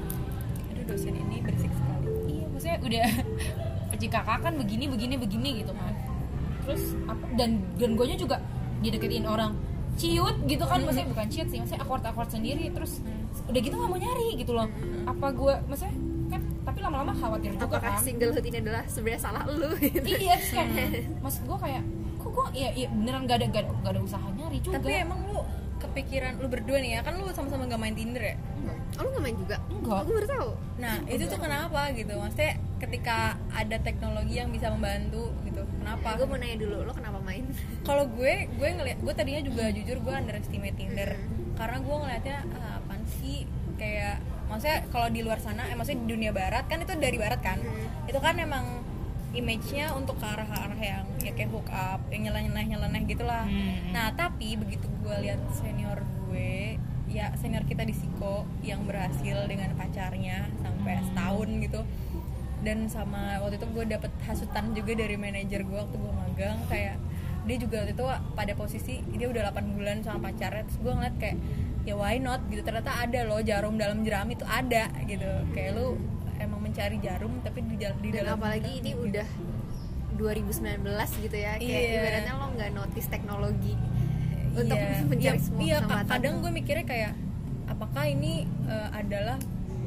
[0.68, 2.06] Aduh dosen ini berisik sekali.
[2.26, 3.04] iya maksudnya udah
[3.98, 5.90] penci kakak kan begini begini begini gitu kan.
[6.62, 8.38] Terus apa dan dan gue juga
[8.78, 9.58] dideketin orang.
[9.98, 13.02] Ciut gitu kan maksudnya bukan ciut sih maksudnya awkward awkward sendiri terus
[13.50, 14.70] udah gitu nggak mau nyari gitu loh.
[15.02, 15.94] Apa gue maksudnya
[16.30, 18.06] kan tapi lama-lama khawatir juga apakah kan.
[18.06, 20.06] singlehood ini adalah sebenarnya salah lu gitu?
[20.06, 20.70] Iya terus kayak
[21.18, 21.82] maksud gue kayak
[22.22, 24.78] kok gue iya, iya beneran gak ada gak ada, gak ada usaha nyari juga.
[24.78, 25.42] Tapi emang lu
[25.82, 28.36] kepikiran lu berdua nih ya kan lu sama-sama gak main Tinder ya?
[28.98, 29.56] oh lu nggak main juga?
[29.66, 29.98] Enggak.
[30.06, 30.50] aku baru tahu.
[30.78, 32.12] Nah itu tuh kenapa gitu?
[32.14, 36.14] Maksudnya ketika ada teknologi yang bisa membantu gitu, kenapa?
[36.14, 37.44] gue mau nanya dulu lo kenapa main?
[37.82, 41.10] Kalau gue, gue ngeliat, gue tadinya juga jujur gue underestimate Tinder.
[41.58, 43.44] Karena gue ngeliatnya ah, apaan sih?
[43.78, 47.40] Kayak maksudnya kalau di luar sana, eh, maksudnya di dunia barat kan itu dari barat
[47.42, 47.58] kan,
[48.06, 48.86] itu kan emang
[49.36, 53.44] image-nya untuk ke arah arah yang ya kayak hook up, yang nyeleneh nyeleneh gitulah.
[53.44, 53.92] Hmm.
[53.92, 56.80] Nah tapi begitu gue lihat senior gue,
[57.12, 61.80] ya senior kita di Siko yang berhasil dengan pacarnya sampai setahun gitu,
[62.60, 66.96] dan sama waktu itu gue dapet hasutan juga dari manajer gue waktu gue magang kayak
[67.44, 71.16] dia juga waktu itu pada posisi dia udah 8 bulan sama pacarnya terus gue ngeliat
[71.16, 71.36] kayak
[71.82, 72.44] ya why not?
[72.44, 72.60] Gitu.
[72.60, 75.24] Ternyata ada loh jarum dalam jeram itu ada gitu.
[75.50, 75.96] Kayak lu
[76.36, 79.24] emang mencari jarum tapi di, di dan dalam apalagi ini udah
[80.14, 80.84] 2019
[81.24, 81.94] gitu ya kayak Iya.
[81.94, 83.74] ibaratnya lo nggak notice teknologi
[84.50, 87.12] untuk Iya, mencari iya, semua iya, ka- kesempatan kadang gue mikirnya kayak
[87.66, 88.32] apakah ini
[88.66, 89.38] eh, adalah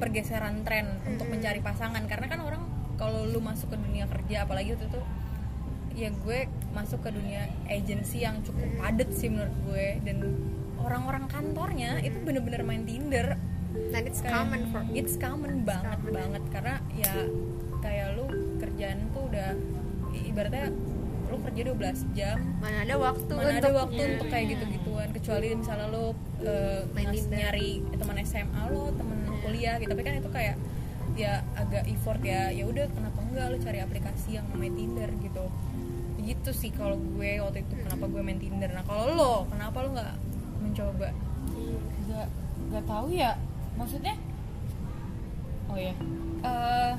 [0.02, 2.02] pergeseran tren untuk mencari pasangan.
[2.10, 2.64] Karena kan orang
[2.98, 5.02] kalau lu masuk ke dunia kerja apalagi waktu itu
[5.92, 6.40] ya gue
[6.72, 9.88] masuk ke dunia agensi yang cukup padat sih menurut gue.
[10.02, 10.18] Dan
[10.82, 13.38] orang-orang kantornya itu bener-bener main Tinder.
[13.72, 16.12] Dan it's Kayak- common for it's common banget common.
[16.12, 16.44] banget.
[16.50, 17.14] Karena ya
[17.80, 18.26] kayak lu
[18.58, 19.50] kerjaan tuh udah
[20.12, 20.74] ibaratnya
[21.32, 22.38] lu kerja 12 jam.
[22.60, 25.08] Mana ada waktu mana ada untuk waktu untuk kayak gitu-gituan.
[25.16, 26.12] Kecuali misalnya lo
[26.44, 26.82] uh,
[27.32, 29.90] nyari teman SMA lo temen kuliah gitu.
[29.90, 30.56] Tapi kan itu kayak
[31.14, 32.50] ya agak effort ya.
[32.50, 35.46] Ya udah kenapa enggak lo cari aplikasi yang main Tinder gitu.
[36.22, 38.70] Gitu sih kalau gue waktu itu kenapa gue main Tinder.
[38.70, 40.14] Nah kalau lo kenapa lo nggak
[40.62, 41.10] mencoba?
[42.06, 42.28] Nggak
[42.70, 43.32] nggak tahu ya.
[43.74, 44.16] Maksudnya?
[45.68, 45.96] Oh ya
[46.42, 46.94] Eh,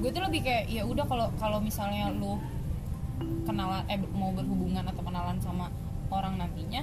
[0.00, 2.40] gue tuh lebih kayak ya udah kalau kalau misalnya lu
[3.44, 5.68] kenalan eh mau berhubungan atau kenalan sama
[6.08, 6.80] orang nantinya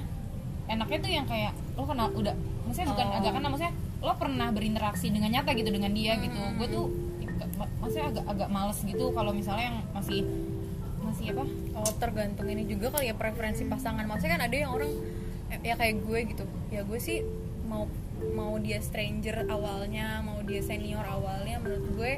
[0.65, 2.33] enaknya tuh yang kayak lo kenal udah.
[2.65, 3.17] Maksudnya bukan Oh.
[3.17, 6.39] agak kenal maksudnya lo pernah berinteraksi dengan nyata gitu dengan dia gitu.
[6.59, 6.85] Gue tuh
[7.79, 10.21] maksudnya agak agak males gitu kalau misalnya yang masih
[11.03, 11.45] masih apa?
[11.77, 14.03] Oh tergantung ini juga kali ya preferensi pasangan.
[14.07, 14.91] Maksudnya kan ada yang orang
[15.53, 16.43] eh, ya kayak gue gitu.
[16.71, 17.23] Ya gue sih
[17.65, 17.89] mau
[18.35, 22.11] mau dia stranger awalnya mau dia senior awalnya menurut gue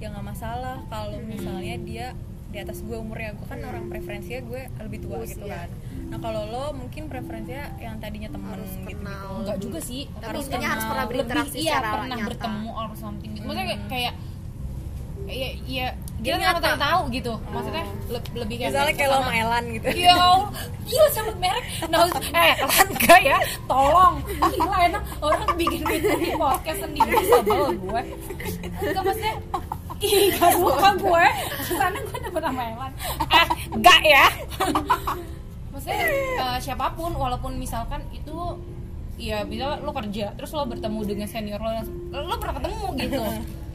[0.00, 2.06] ya nggak masalah kalau misalnya dia
[2.52, 5.56] di atas gue umurnya gue kan orang preferensinya gue lebih tua gitu Usia.
[5.58, 5.68] kan
[6.06, 9.28] nah kalau lo mungkin preferensinya yang tadinya temen Harus gitu kenal.
[9.40, 12.28] enggak juga sih Tapi intinya harus pernah Lebih, berinteraksi iya, secara pernah nyata.
[12.28, 14.14] bertemu or something gitu maksudnya kayak kayak
[15.24, 15.86] ya ya
[16.18, 16.78] Dia kita nggak nyata.
[16.78, 20.50] tahu gitu maksudnya le- lebih kayak misalnya kayak lo sama- Elan gitu Iya, Allah.
[20.84, 21.64] iya sebut merek.
[21.84, 21.98] Nah,
[22.36, 23.38] eh, kan enggak ya?
[23.64, 24.14] Tolong.
[24.22, 28.02] Gila enak orang bikin bikin podcast sendiri sebel gue.
[28.82, 29.34] Enggak maksudnya
[30.02, 31.24] Ih, gak suka gue
[31.62, 32.92] Ke sana gue dapet sama Elan
[33.30, 34.26] Eh, enggak ya
[35.70, 36.06] Maksudnya
[36.42, 38.58] eh, siapa pun Walaupun misalkan itu
[39.16, 41.70] Ya bisa lo kerja Terus lo bertemu dengan senior lo
[42.10, 43.22] Lo pernah ketemu gitu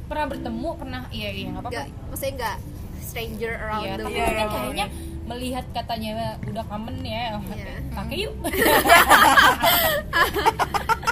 [0.07, 2.57] Pernah bertemu, pernah Iya, iya, gak apa-apa nggak maksudnya nggak
[3.03, 4.87] stranger around Iya, the tapi world kan kayaknya
[5.27, 7.35] melihat katanya udah common ya.
[7.51, 7.75] Iya.
[7.91, 8.33] Pakai yuk.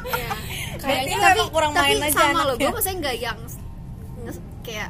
[0.05, 0.29] Iya.
[0.77, 3.39] Kayaknya tapi, kurang tapi main aja sama lo gue maksudnya nggak yang
[4.61, 4.89] kayak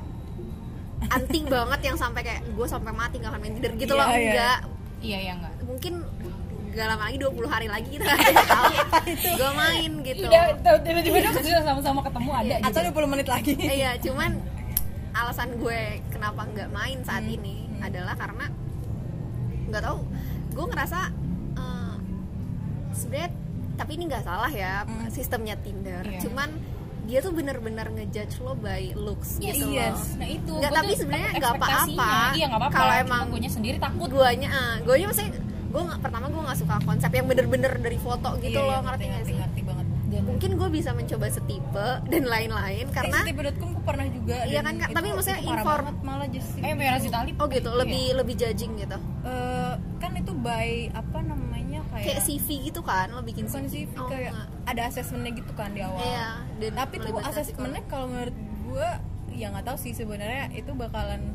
[1.07, 4.07] anting banget yang sampai kayak gue sampai mati nggak akan main Tinder gitu Iya, loh
[4.07, 4.17] iya.
[4.23, 4.59] enggak
[4.99, 5.53] Iya ya enggak.
[5.61, 5.93] mungkin
[6.71, 8.73] gak lama lagi 20 hari lagi kita nggak tahu
[9.15, 10.43] gue main gitu Udah
[10.77, 12.67] tiba-tiba udah sudah sama-sama ketemu ada gitu.
[12.67, 14.31] atau 20 menit lagi iya cuman
[15.13, 17.31] alasan gue kenapa nggak main saat Hmm.
[17.33, 18.51] ini adalah karena
[19.65, 19.99] nggak tahu
[20.51, 20.99] gue ngerasa
[21.55, 21.95] eh,
[22.91, 23.29] sebenarnya
[23.75, 26.11] tapi ini nggak salah ya sistemnya Tinder Hmm.
[26.11, 26.21] Iya.
[26.21, 26.49] cuman
[27.05, 29.93] dia tuh bener-bener ngejudge lo by looks Yes, gitu yes.
[30.11, 30.51] loh Nah itu.
[30.51, 32.09] Nggak, gua tapi sebenarnya nggak apa-apa.
[32.31, 32.75] Iya nggak apa-apa.
[32.75, 34.07] Kalau emang- guanya sendiri takut.
[34.07, 35.31] guanya ah guanya maksudnya
[35.67, 38.85] gue nggak pertama gue nggak suka konsep yang bener-bener dari foto gitu Iya, loh iya,
[38.85, 43.69] ngerti nggak sih ngerti banget Dan mungkin gue bisa mencoba setipe dan lain-lain karena Tipe.com
[43.69, 44.87] gue pernah juga Iya kan, Kak?
[44.87, 46.99] itu- Tapi maksudnya inform- malah just eh Merah
[47.35, 47.77] oh gitu Iya.
[47.77, 51.44] lebih lebih judging gitu Eh, kan itu by apa namanya
[51.97, 54.47] kayak CV gitu kan lo bikin bukan CV, CV Oh, kayak enggak.
[54.65, 55.99] ada asesmennya gitu kan di awal.
[55.99, 56.27] Iya,
[56.59, 58.87] dan tapi tuh asesmennya kalau menurut gue
[59.33, 61.31] ya nggak tahu sih sebenarnya itu bakalan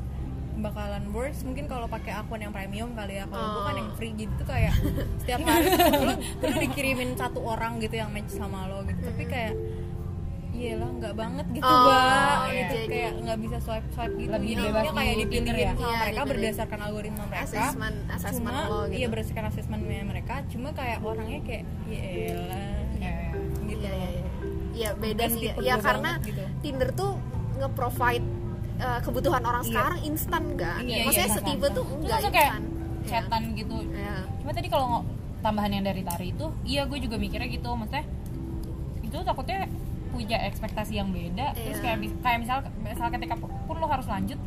[0.56, 1.40] bakalan worse.
[1.40, 3.24] Mungkin kalau pakai akun yang premium kali ya.
[3.24, 3.80] Kalau gue kan Oh.
[3.80, 4.76] yang free gitu kayak
[5.20, 9.00] setiap hari lu, lu dikirimin satu orang gitu yang match sama lo gitu.
[9.00, 9.54] Tapi kayak
[10.60, 14.14] iya lah nggak banget gitu Oh, mbak iya, gitu jadi- kayak nggak bisa swipe swipe
[14.14, 15.64] gitu Lebih Jadinya bebas kayak di dipilihin Tinder ya?
[15.64, 16.28] sama Iya, mereka dipilih.
[16.30, 18.92] berdasarkan algoritma mereka Assessment, assessment cuma lo gitu.
[18.92, 23.30] iya berdasarkan asesmennya mereka cuma kayak orangnya kayak ya elah Ya, ya.
[23.64, 24.24] gitu Iya, iya, iya.
[24.70, 25.50] Iya, beda Bukan sih.
[25.60, 26.42] Ya karena gitu.
[26.60, 27.12] Tinder tuh
[27.58, 28.26] nge-provide
[28.78, 29.68] uh, kebutuhan orang Iya.
[29.70, 30.80] sekarang instan kan.
[30.82, 32.32] Iya, Maksudnya iya, setipe tuh enggak instan.
[32.32, 32.48] Iya.
[33.02, 34.16] chatan gitu Iya.
[34.36, 35.00] cuma tadi kalau
[35.40, 38.04] tambahan yang dari Tari itu iya gue juga mikirnya gitu maksudnya
[39.00, 39.64] itu takutnya
[40.10, 41.96] punya ekspektasi yang beda terus Iya.
[41.96, 44.38] kayak kayak misal misal ketika pun lo harus lanjut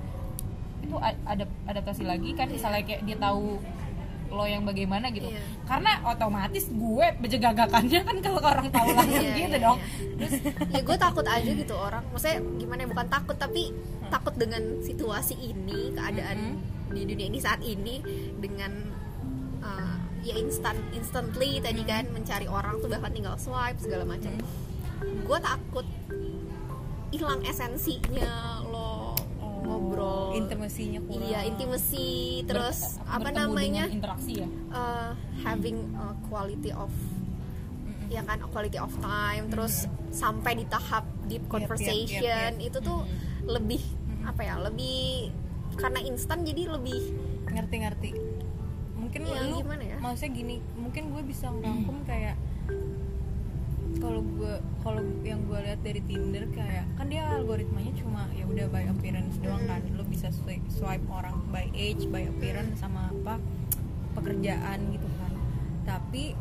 [0.83, 3.57] itu ada adaptasi lagi kan misalnya kayak dia tahu
[4.33, 5.45] lo yang bagaimana gitu Iya.
[5.63, 10.11] karena otomatis gue bejegagakannya kan kalau orang tahu langsung Iya, gitu iya, dong iya.
[10.13, 10.33] Terus
[10.69, 12.03] ya gue takut aja gitu orang.
[12.13, 13.63] Maksudnya gimana ya bukan takut tapi
[14.07, 17.99] takut dengan situasi ini, keadaan di dunia ini saat ini
[18.37, 18.71] dengan
[19.59, 24.31] uh, ya instan instantly tadi kan mencari orang tuh bahkan tinggal swipe segala macam.
[25.23, 25.87] Gue takut
[27.09, 28.31] hilang esensinya
[28.65, 29.13] lo
[29.63, 30.33] ngobrol.
[30.35, 31.23] Intimasinya kurang.
[31.23, 33.85] Iya, intimacy terus Ber- apa namanya?
[33.87, 34.47] interaksi ya?
[34.69, 36.91] Uh, having a quality of
[38.11, 39.47] ya kan quality of time.
[39.47, 43.07] Terus sampai di tahap deep conversation yep, itu tuh
[43.47, 43.81] lebih
[44.23, 45.31] apa ya lebih
[45.75, 47.01] karena instan jadi lebih
[47.47, 48.11] ngerti-ngerti.
[48.99, 49.97] Mungkin Ya, lu gimana ya?
[50.01, 52.35] maksudnya gini mungkin gue bisa ngerangkum kayak
[54.03, 58.67] kalau gue kalau yang gue lihat dari Tinder kayak kan dia algoritmanya cuma ya udah
[58.67, 59.79] by appearance doang kan.
[59.89, 63.39] Lo bisa swi- swipe orang by age by appearance sama apa
[64.13, 65.31] pekerjaan gitu kan.
[65.83, 66.35] Tapi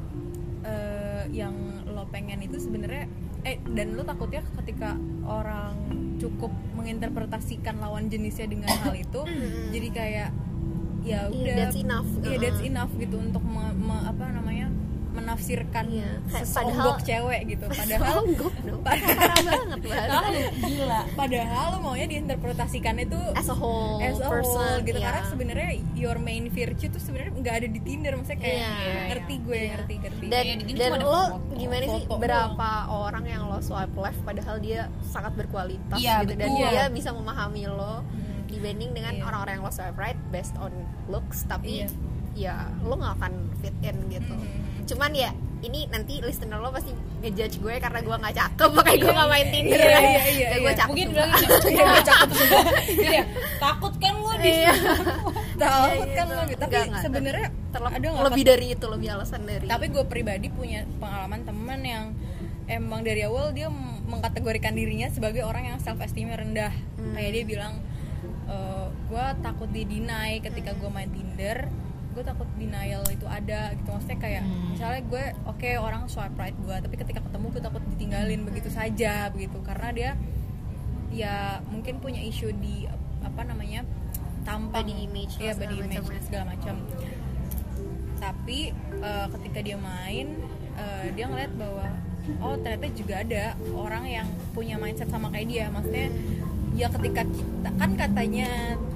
[0.62, 1.54] eh, yang
[1.86, 3.06] lo pengen itu sebenarnya
[3.42, 5.74] eh dan lo takutnya ketika orang
[6.16, 9.22] cukup menginterpretasikan lawan jenisnya dengan hal itu
[9.70, 10.30] jadi kayak
[11.02, 12.06] ya Iya, udah that's enough.
[12.16, 12.38] Uh-uh.
[12.38, 14.70] that's enough gitu untuk me- me- apa namanya
[15.22, 16.08] menafsirkan Iya,
[16.44, 20.18] padahal- cewek gitu padahal dong padahal, parah banget bahasa
[20.60, 25.06] gila padahal lo maunya diinterpretasikan itu as a whole as a person whole gitu iya.
[25.06, 29.02] karena sebenarnya your main virtue tuh sebenarnya nggak ada di Tinder maksudnya kayak Iya, iya,
[29.08, 29.70] ngerti gue Iya.
[29.72, 31.54] ngerti ngerti dan di sini dan lo foto.
[31.54, 36.34] gimana sih Foto berapa orang yang lo swipe left padahal dia sangat berkualitas Iya, gitu
[36.34, 36.66] dan betul.
[36.66, 38.02] dia bisa memahami lo
[38.44, 39.22] dibanding dengan Iya.
[39.24, 40.72] orang-orang yang lo swipe right based on
[41.06, 41.88] looks tapi Iya.
[42.34, 44.71] ya lo nggak akan fit in gitu Mhm.
[44.84, 45.30] Cuman ya
[45.62, 46.90] ini nanti listener lo pasti
[47.22, 50.02] ngejudge gue karena gue nggak cakep makanya gue nggak main Tinder Iya, kan.
[50.02, 50.72] iya, iya, Ya, gue iya.
[50.74, 51.46] cakep mungkin bilang ya
[51.86, 52.58] gue cakep juga
[52.90, 53.22] Iya,
[53.58, 54.72] takut kan lo di Iya.
[55.62, 56.34] takut Iya, kan gitu.
[56.34, 60.82] lo gitu tapi sebenarnya ada lebih dari itu lebih alasan dari tapi gue pribadi punya
[60.98, 62.04] pengalaman teman yang
[62.66, 63.70] emang dari awal dia
[64.02, 67.14] mengkategorikan dirinya sebagai orang yang self esteemnya rendah Hmm.
[67.14, 67.74] kayak dia bilang
[69.04, 71.68] gue takut di deny ketika gue main Tinder
[72.12, 73.88] gue takut denial itu ada gitu.
[73.88, 74.70] Maksudnya kayak Hmm.
[74.72, 79.28] misalnya gue oke orang swipe right gue tapi ketika ketemu gue takut ditinggalin begitu saja
[79.28, 79.58] begitu.
[79.60, 80.10] Karena dia
[81.12, 81.36] ya
[81.68, 82.88] mungkin punya isu di
[83.20, 83.84] apa namanya
[84.42, 86.20] tampang Body image ya segala body image macam ya.
[86.20, 86.74] segala macam.
[88.18, 88.58] Tapi
[88.98, 90.26] eh, ketika dia main
[90.74, 91.86] eh, dia ngeliat bahwa
[92.38, 95.64] oh ternyata juga ada orang yang punya mindset sama kayak dia.
[95.68, 96.06] Maksudnya
[96.72, 98.48] ya ketika kita kan katanya
[98.78, 98.91] ka-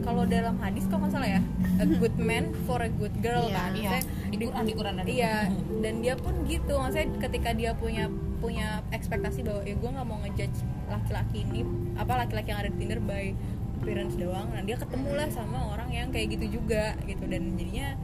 [0.00, 1.40] kalau dalam hadis kok nggak salah ya
[1.76, 3.70] a good man for a good girl Iya, kan.
[3.72, 3.90] iya.
[4.28, 5.34] Di Quran- di Quran iya
[5.78, 6.74] dan dia pun gitu.
[6.74, 8.04] Maksudnya ketika dia punya
[8.36, 11.60] punya ekspektasi bahwa ya gue nggak mau ngejudge laki-laki ini
[11.94, 13.24] apa laki-laki yang ada di Tinder by
[13.76, 14.48] appearance doang.
[14.48, 17.24] Nah dia ketemu lah sama orang yang kayak gitu juga gitu.
[17.24, 17.96] Dan jadinya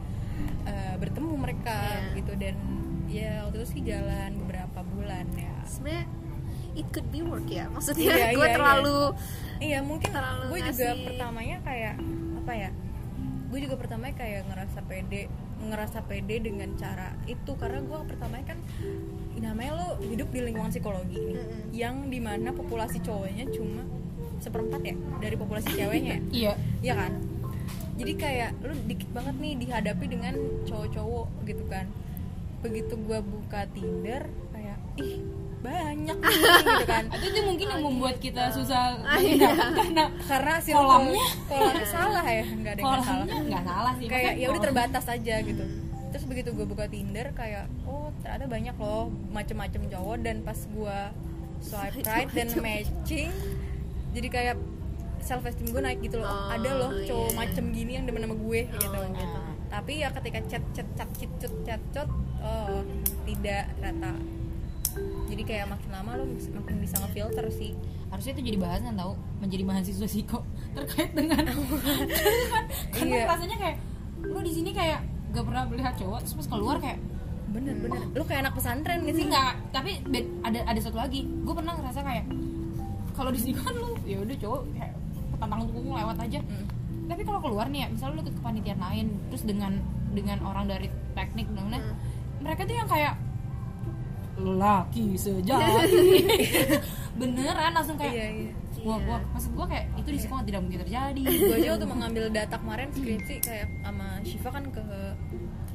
[0.63, 2.17] eh, bertemu mereka Iya.
[2.17, 2.33] gitu.
[2.35, 2.55] Dan
[3.07, 5.53] ya waktu itu sih jalan beberapa bulan ya.
[5.63, 6.05] Sebenarnya
[6.77, 7.65] it could be work ya.
[7.67, 8.99] Maksudnya Iya, gue iya, terlalu
[9.57, 11.95] iya mungkin Terlalu gue juga ngasih- pertamanya kayak
[12.37, 12.69] apa ya
[13.47, 15.21] gue juga pertamanya kayak ngerasa pede
[15.59, 17.51] ngerasa pede dengan cara itu.
[17.53, 18.59] Karena gue pertamanya kan
[19.37, 21.61] namanya lo hidup di lingkungan psikologi nih Mm-mm.
[21.71, 23.85] yang di mana populasi cowoknya cuma
[24.37, 26.21] seperempat ya dari populasi ceweknya.
[26.35, 26.53] Iya.
[26.79, 27.11] Iya kan?
[27.97, 31.89] Jadi kayak lu dikit banget nih dihadapi dengan cowok-cowok gitu kan.
[32.59, 35.21] Begitu gua buka Tinder kayak ih
[35.67, 37.03] banyak nih, gitu kan.
[37.11, 39.51] Itu tuh mungkin yang membuat kita susah Ah, iya.
[39.73, 41.25] karena karena si Kolamnya.
[41.45, 44.07] kolamnya salah ya nggak ada yang nggak salah nggak salah sih.
[44.07, 45.63] Kayak ya udah terbatas aja gitu.
[46.07, 50.97] Terus begitu gue buka Tinder kayak oh ternyata banyak loh macem-macem cowok dan pas gue
[51.59, 53.29] swipe right dan matching
[54.13, 54.55] jadi kayak
[55.19, 56.25] self esteem gue naik gitu loh.
[56.25, 57.37] Oh, ada loh cowok iya.
[57.37, 59.39] macem gini yang demen sama gue gitu Oh, gitu.
[59.67, 62.81] tapi ya ketika chat chat chat chat chat chat chat oh
[63.27, 64.13] tidak rata
[65.27, 67.71] jadi kayak makin lama lo makin bisa ngefilter sih.
[68.07, 70.39] Harusnya itu jadi bahasan tau menjadi mahasiswa psiko
[70.75, 71.43] terkait dengan
[72.95, 73.25] karena Iya.
[73.27, 73.77] rasanya kayak
[74.23, 75.03] lu di sini kayak
[75.35, 76.99] gak pernah melihat cowok terus pas keluar kayak
[77.47, 78.01] bener bener.
[78.11, 79.25] Lo kayak anak pesantren gak sih?
[79.27, 79.91] Enggak tapi
[80.41, 81.27] ada ada satu lagi.
[81.43, 82.25] Gue pernah ngerasa kayak
[83.11, 84.93] kalau di sini kan lu ya udah cowok kayak
[85.37, 86.39] tantang tunggu lewat aja.
[86.41, 86.65] Mm.
[87.07, 89.79] tapi kalau keluar nih ya misalnya lu ke kepanitiaan lain terus dengan
[90.11, 91.95] dengan orang dari teknik dan lain-lain,
[92.43, 93.15] mereka tuh yang kayak
[94.37, 96.23] lelaki sejati
[97.19, 98.51] beneran langsung kayak iya iya.
[98.85, 101.21] wah wah maksud gue kayak itu di sekolah tidak mungkin terjadi.
[101.25, 104.85] Gue aja waktu mengambil data kemarin skripsi kayak sama Shiva kan ke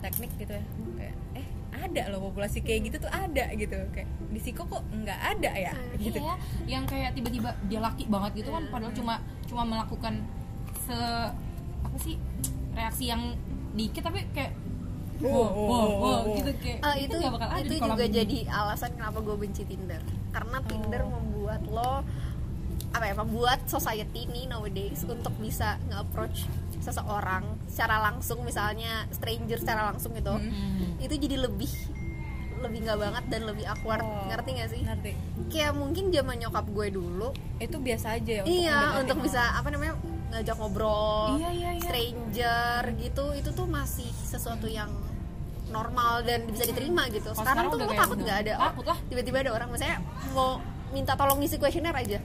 [0.01, 0.65] teknik gitu ya.
[0.97, 1.47] Kayak eh
[1.83, 3.77] ada loh populasi kayak gitu tuh ada gitu.
[3.91, 5.75] Kayak di Siko kok nggak ada ya?
[5.99, 6.23] Gitu.
[6.23, 9.15] Iya, yang kayak tiba-tiba dia laki banget gitu kan padahal cuma
[9.51, 10.15] cuma melakukan
[10.87, 10.99] se
[11.83, 12.17] apa sih
[12.73, 13.35] reaksi yang
[13.77, 14.55] dikit tapi kayak
[15.23, 18.15] wow wow wow gitu kayak Ah, itu bakal itu juga ini.
[18.15, 20.03] jadi alasan kenapa gue benci Tinder.
[20.31, 22.03] Karena Tinder membuat lo
[22.93, 26.45] apa ya membuat society ini nowadays untuk bisa nge-approach
[26.79, 30.35] seseorang secara langsung misalnya stranger secara langsung gitu.
[30.35, 30.99] Hmm.
[30.99, 31.71] itu jadi lebih
[32.59, 34.03] lebih nggak banget dan lebih awkward.
[34.03, 34.29] Oh.
[34.29, 34.81] ngerti gak sih?
[34.83, 35.13] ngerti.
[35.49, 37.29] Kayak mungkin zaman nyokap gue dulu.
[37.59, 39.99] Itu biasa aja ya iya untuk bisa apa namanya
[40.31, 41.83] ngajak ngobrol Iya, iya, iya.
[41.83, 43.25] stranger gitu.
[43.33, 44.89] Itu tuh masih sesuatu yang
[45.73, 47.33] normal dan bisa diterima gitu.
[47.33, 48.53] Sekarang, sekarang tuh udah lo kayak takut udah nggak ada.
[48.69, 48.99] Takut lah.
[49.09, 49.99] tiba-tiba ada orang misalnya
[50.31, 50.61] mau
[50.93, 52.19] minta tolong ngisi kuesioner aja.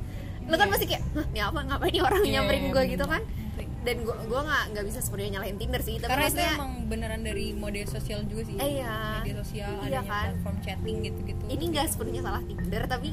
[0.44, 1.60] Lo kan pasti kayak Hah, ini apa?
[1.64, 3.22] Ngapain nih orang Iya, nyamperin iya, gue gitu kan.
[3.88, 5.96] Dan gue gue nggak nggak bisa sebenarnya nyalahin Tinder sih.
[5.96, 8.56] Tapi karena itu maksudnya emang beneran dari mode sosial juga sih.
[8.60, 8.96] Eh, iya.
[9.20, 10.24] media sosial Iya adanya kan?
[10.28, 13.08] platform chatting gitu gitu ini nggak sepenuhnya salah Tinder tapi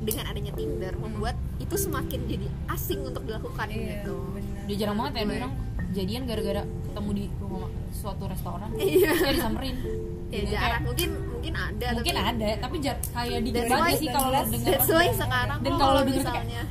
[0.00, 4.16] dengan adanya Tinder membuat itu semakin jadi asing untuk dilakukan iya gitu.
[4.32, 4.62] bener.
[4.68, 5.52] Dia jarang banget ya orang
[5.90, 9.10] jadian gara-gara ketemu di rumah suatu restoran Iya.
[9.14, 9.76] dia disamperin.
[9.76, 9.90] Ya
[10.30, 10.62] Gitu, jarang.
[10.62, 14.40] kayak, mungkin mungkin ada mungkin tapi ada tapi jar- kayak di aja sih kalau lo
[14.44, 16.62] dengar That's why sekarang Dan kalau denger misalnya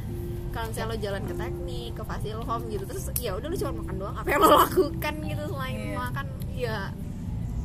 [0.49, 3.95] kalau misalnya lo jalan ke teknik, ke Fasilkom gitu terus ya udah lo cuma makan
[3.97, 5.95] doang apa yang lo lakukan gitu selain Iya.
[5.97, 6.25] makan?
[6.53, 6.77] Ya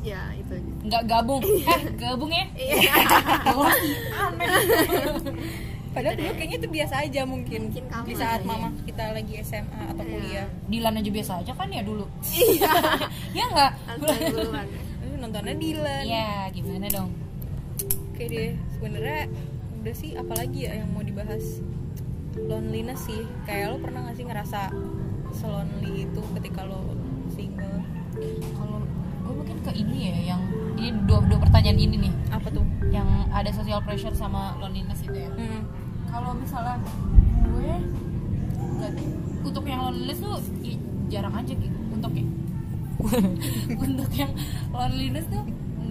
[0.02, 0.54] ya itu.
[0.82, 1.40] Nggak gabung.
[1.40, 2.44] Eh gabung ya?
[2.54, 2.94] Iya.
[5.94, 9.80] padahal dulu kayaknya itu biasa aja mungkin, Mungkin kamu di saat mama kita lagi SMA
[9.94, 10.10] atau Iya.
[10.10, 10.46] kuliah.
[10.66, 12.04] Dilan aja biasa aja kan ya dulu?
[12.26, 12.72] Iya.
[13.38, 13.72] Ya nggak?
[15.22, 16.02] Nontonnya Dilan.
[16.04, 17.10] Iya gimana dong?
[18.12, 19.30] Oke deh, sebenarnya
[19.80, 21.62] udah sih apalagi ya yang mau dibahas?
[22.34, 23.22] Loneliness sih.
[23.46, 24.60] Kayak lo pernah gak sih ngerasa
[25.30, 26.94] selonely itu ketika lo
[27.30, 27.80] single?
[28.54, 28.78] kalau
[29.26, 30.42] gue mungkin ke ini ya yang
[30.78, 32.14] ini dua dua pertanyaan ini nih.
[32.30, 32.62] Apa tuh?
[32.94, 35.30] yang ada social pressure sama loneliness itu ya.
[35.34, 35.66] Hmm.
[36.14, 36.78] Kalau misalnya
[37.44, 37.70] gue
[38.54, 38.90] nggak
[39.44, 40.38] untuk yang loneliness tuh
[41.08, 41.78] jarang aja gitu.
[41.90, 42.24] Untuk ya
[43.84, 44.30] untuk yang
[44.70, 45.42] loneliness tuh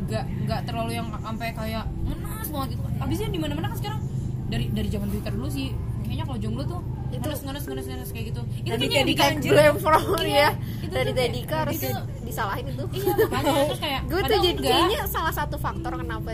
[0.03, 2.81] nggak nggak terlalu yang sampai kayak ngenas banget gitu.
[2.97, 4.01] Abisnya di mana mana kan sekarang.
[4.47, 5.75] Dari dari zaman twitter dulu sih.
[6.03, 8.41] Kayaknya kalau jomblo tuh Itu- ngenes ngenes ngenes ngenes kayak gitu.
[8.57, 10.49] Itu Raditya kayaknya yang Dika bikin from Iya, ya.
[10.81, 12.83] Itu dari Dedika harus itu- disalahin itu.
[12.91, 14.71] Iya makanya terus kayak gue tuh jadi enggak.
[14.71, 16.29] kayaknya salah satu faktor kenapa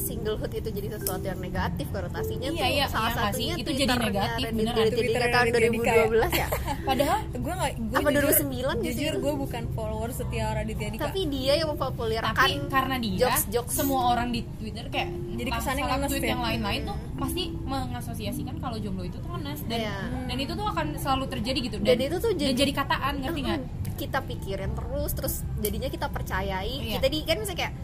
[0.00, 3.62] singlehood itu jadi sesuatu yang negatif konotasinya Iya, tuh iya, salah iya satunya sih?
[3.62, 4.74] Itu jadi negatif, Raditya beneran.
[4.80, 6.04] Dika Twitter tahun Raditya Dika ya?
[6.08, 6.46] 2012 ya
[6.82, 11.20] padahal Gue gak, gue Apa 2009 gitu Jujur gue bukan follower setia Raditya Dika tapi
[11.26, 16.10] dia yang mempopulerkan tapi karena dia jokes-jokes semua orang di Twitter kayak Jadi kesannya ngenes
[16.10, 16.30] tweet ya?
[16.30, 19.96] yang lain-lain tuh pasti mengasosiasikan kalau jomblo itu tuh ngenes dan Iya.
[20.26, 23.40] dan itu tuh akan selalu terjadi gitu Dan itu tuh dan jadi- jadi kataan ngerti
[23.42, 23.60] nggak
[23.96, 26.96] kita pikirin terus terus jadinya kita percayai Iya.
[26.96, 27.74] kita di kan misalnya kayak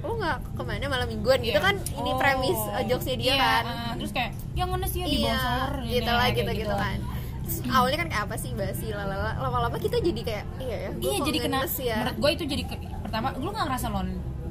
[0.00, 1.64] lo nggak ke mana malam mingguan gitu Iya.
[1.64, 2.16] kan ini Oh.
[2.16, 5.38] premis uh, jokesnya dia Iya, kan uh, terus kayak yang ngenes ya di iya bawah
[5.40, 6.98] shower ini, gitu lah kayak gitu gitu kan
[7.40, 11.02] Terus awalnya kan kayak apa sih basi lalala lama-lama kita jadi kayak iya ya gua
[11.04, 14.08] iya jadi kena ya menurut gue itu jadi ke- pertama lu nggak ngerasa lon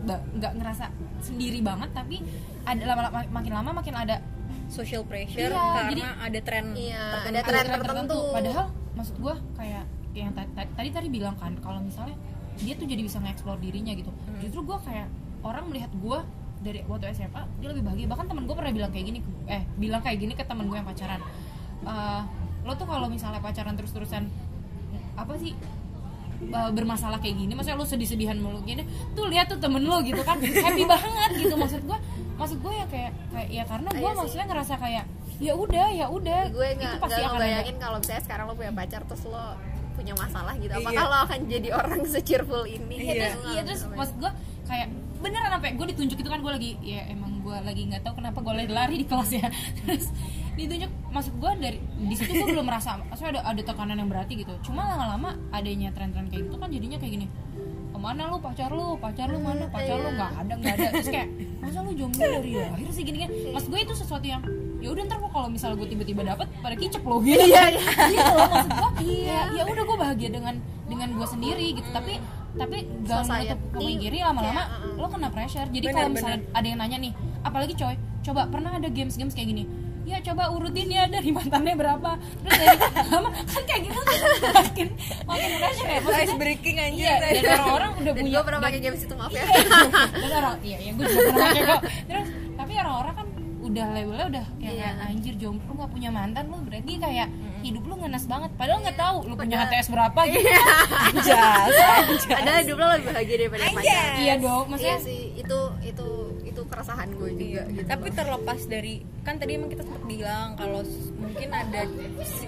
[0.07, 0.85] nggak ngerasa
[1.19, 2.17] sendiri banget tapi
[2.63, 4.15] ada lama-lama makin lama makin ada
[4.67, 7.27] social pressure Iya, karena jadi- ada tren Iya, tertentu.
[7.29, 8.19] ada tren tertentu.
[8.31, 12.17] padahal maksud gue kayak yang tadi tadi, tadi, tadi bilang kan kalau misalnya
[12.57, 14.41] dia tuh jadi bisa nge-explore dirinya gitu Hmm.
[14.41, 15.07] justru gue kayak
[15.41, 16.19] orang melihat gue
[16.57, 20.01] dari waktu SMA dia lebih bahagia bahkan temen gue pernah bilang kayak gini eh bilang
[20.01, 21.21] kayak gini ke temen gue yang pacaran
[21.79, 22.21] Eh,
[22.63, 24.25] lo tuh kalau misalnya pacaran terus-terusan
[25.15, 25.53] apa sih
[26.43, 28.81] eh, bermasalah kayak gini, maksudnya lo sedih-sedihan mulu gini,
[29.13, 31.97] tuh lihat tuh temen lo gitu kan, happy banget gitu maksud gue,
[32.33, 34.19] maksud gue ya kayak kayak ya karena gue Iya sih.
[34.19, 35.05] maksudnya ngerasa kayak
[35.37, 37.45] ya udah ya udah, gue nggak pasti nggak akan ada.
[37.45, 39.45] ngebayangin kalau misalnya sekarang lo punya pacar terus lo
[39.93, 41.05] punya masalah gitu apakah Iya.
[41.07, 43.13] lo akan jadi orang se-cheerful ini Iya, Iya.
[43.23, 44.31] terus, iya terus maksud gue
[44.67, 44.87] kayak
[45.17, 48.37] beneran sampai gue ditunjuk itu kan gue lagi ya emang gue lagi nggak tahu kenapa
[48.43, 49.47] gue lari, lari di kelas ya.
[49.81, 50.13] Terus
[50.57, 54.33] ditunjuk maksud gue dari di situ gue belum merasa maksudnya ada ada tekanan yang berarti
[54.37, 54.53] gitu.
[54.61, 57.27] Cuma lama-lama adanya tren-tren kayak gitu kan jadinya kayak gini.
[57.87, 58.93] Ke mana lu pacar lu?
[59.01, 59.65] Pacar lu mana?
[59.73, 60.87] Pacar lu nggak ada nggak ada.
[61.01, 61.29] Terus kayak
[61.63, 64.41] masa lu jomblo dari lahir sih gini kan maksud gue itu sesuatu yang
[64.77, 67.73] ya udah ntar gua kalau misalnya gue tiba-tiba dapet pada kicep lo gitu iya.
[67.73, 69.39] Loh maksud gue iya.
[69.57, 70.55] Ya udah gue bahagia dengan
[70.85, 71.89] dengan gue sendiri gitu.
[71.89, 72.21] Tapi
[72.57, 73.33] tapi gak Society.
[73.47, 74.97] menutup kemungkiri lama-lama Kayak, uh-uh.
[74.97, 75.67] lo kena pressure.
[75.67, 77.95] Jadi Bener, kalau misalnya ada yang nanya nih apalagi coy?
[78.19, 79.63] Coba pernah ada games games kayak gini?
[80.03, 82.15] Ya coba urutin ya dari mantannya berapa?
[82.15, 82.77] Terus dari
[83.11, 84.15] lama kan kayak gitu tuh.
[84.49, 84.87] Makin
[85.23, 87.03] makin pressure ya ice maksudnya breaking anjir.
[87.03, 89.43] Iya dan orang-orang udah dan punya gue pernah pakai games itu maaf ya.
[90.11, 91.81] Dan orang iya ya gue juga pernah pakai kok.
[92.07, 93.27] Terus tapi orang-orang kan
[93.59, 95.05] udah labelnya udah kayak Iya.
[95.05, 96.57] anjir jomblo lu gak punya mantan lu.
[96.63, 97.27] Berarti kayak
[97.67, 98.51] hidup lu ngenes banget.
[98.55, 100.47] Padahal nggak tahu lu punya HTS berapa gitu.
[100.47, 102.23] Anjas anjas.
[102.31, 104.05] Ada hidup lo lebih bahagia daripada pacar.
[104.17, 106.07] Iya dong iya maksudnya sih itu itu
[106.47, 107.87] itu keresahan gue juga Iya, gitu.
[107.87, 110.81] Tapi terlepas dari kan tadi emang kita sempat bilang kalau
[111.19, 111.81] mungkin ada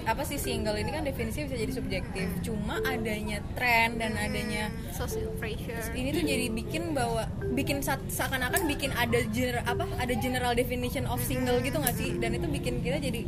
[0.08, 2.28] apa sih single ini kan definisinya bisa jadi subjektif.
[2.42, 5.78] Cuma adanya tren dan adanya social pressure.
[5.94, 11.20] Ini tuh jadi bikin bahwa bikin seakan-akan bikin ada gener apa ada general definition of
[11.22, 12.16] single gitu nggak sih?
[12.18, 13.28] Dan itu bikin kita jadi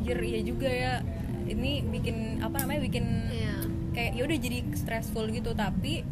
[0.00, 0.94] anjir iya juga ya.
[1.44, 3.54] Ini bikin apa namanya bikin Iya.
[3.90, 6.06] kayak ya udah jadi stressful gitu tapi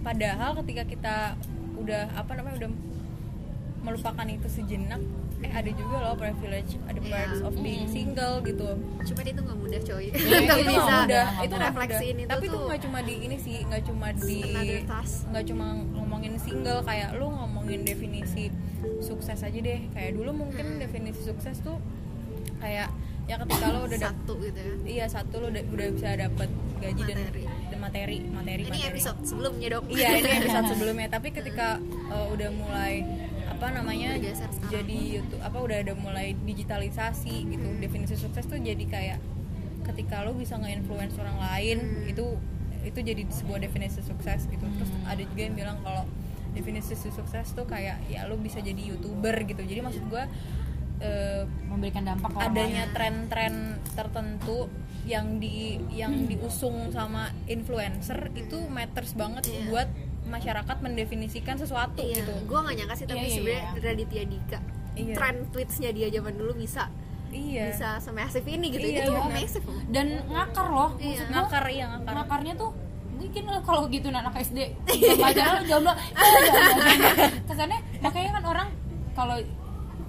[0.00, 1.16] padahal ketika kita
[1.74, 2.70] udah apa namanya udah
[3.82, 5.00] melupakan itu sejenak
[5.40, 7.10] eh ada juga loh privilege ada Iya.
[7.10, 11.02] perks of being single gitu cuma itu nggak mudah coy untuk itu nggak bisa mudah.
[11.02, 11.66] udah nggak itu mudah.
[11.66, 14.40] refleksiin itu tapi tuh tuh nggak cuma di ini sih nggak cuma di
[15.26, 18.44] nggak cuma ngomongin single kayak lu ngomongin definisi
[19.00, 20.78] sukses aja deh kayak dulu mungkin Hmm.
[20.78, 21.80] definisi sukses tuh
[22.58, 22.86] kayak
[23.24, 24.74] ya ketika lo udah satu gitu ya.
[24.82, 26.48] Iya satu lo udah, udah bisa dapet
[26.82, 27.42] gaji dan Materi.
[27.70, 28.90] dan materi materi ini materi.
[28.90, 29.84] episode sebelumnya dong.
[29.86, 31.08] Iya ini episode sebelumnya.
[31.08, 31.68] Tapi ketika
[32.10, 32.94] uh, udah mulai
[33.46, 34.18] apa namanya
[34.66, 39.18] jadi YouTube apa udah ada mulai digitalisasi gitu definisi sukses tuh jadi kayak
[39.86, 42.10] ketika lo bisa nge-influence orang lain Hmm.
[42.10, 42.26] itu
[42.82, 44.66] itu jadi sebuah definisi sukses gitu.
[44.66, 46.02] Terus ada juga yang bilang kalau
[46.52, 49.62] definisi sukses tuh kayak ya lo bisa jadi youtuber gitu.
[49.62, 50.24] Jadi maksud gue
[51.02, 53.54] eh, memberikan dampak adanya tren-tren
[53.92, 54.70] tertentu
[55.02, 56.30] yang di yang Hmm.
[56.30, 59.66] diusung sama influencer itu matters banget Iya.
[59.66, 59.88] buat
[60.24, 62.30] masyarakat mendefinisikan sesuatu iya gitu.
[62.40, 63.82] gue nggak nyangka sih tapi Iya, iya, sebenarnya iya.
[63.82, 64.58] Raditya Dika
[64.94, 65.14] Iya.
[65.14, 66.86] tren tweetsnya dia zaman dulu bisa
[67.28, 67.64] Iya.
[67.68, 69.26] bisa semasif ini gitu Iya, itu iya.
[69.26, 71.06] massive dan ngakar loh Iya.
[71.10, 72.12] maksud gua, Ngakar iya ngakar.
[72.14, 72.70] ngakarnya tuh
[73.12, 74.58] mungkin lo kalau gitu anak SD
[75.02, 75.92] jomblo eh, jomblo.
[77.44, 78.68] kesannya makanya kan orang
[79.12, 79.36] kalau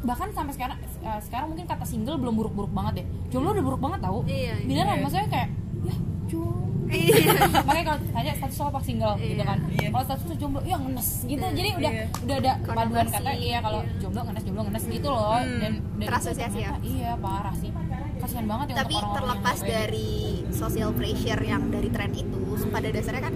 [0.03, 3.81] bahkan sampai sekarang eh, sekarang mungkin kata single belum buruk-buruk banget deh jomblo udah buruk
[3.81, 4.53] banget tau Iya, iya.
[4.61, 5.01] beneran Iya.
[5.01, 5.49] maksudnya kayak
[5.81, 5.95] ya
[6.27, 7.15] jomblo iya
[7.65, 9.45] makanya kalau tanya status apa single gitu Iya.
[9.45, 9.87] kan Iya.
[9.89, 12.05] kalau status lo jomblo ya ngenes gitu jadi udah Iya.
[12.19, 13.95] udah ada paduan kata iya kalau iya.
[13.97, 15.59] jomblo ngenes jomblo ngenes gitu loh Hmm.
[15.59, 17.71] dan dan Terasosiasi itu ternyata- iya parah sih
[18.15, 20.09] kasihan banget ya tapi untuk orang-orang terlepas yang kayak dari
[20.53, 23.35] social pressure yang dari tren itu pada dasarnya kan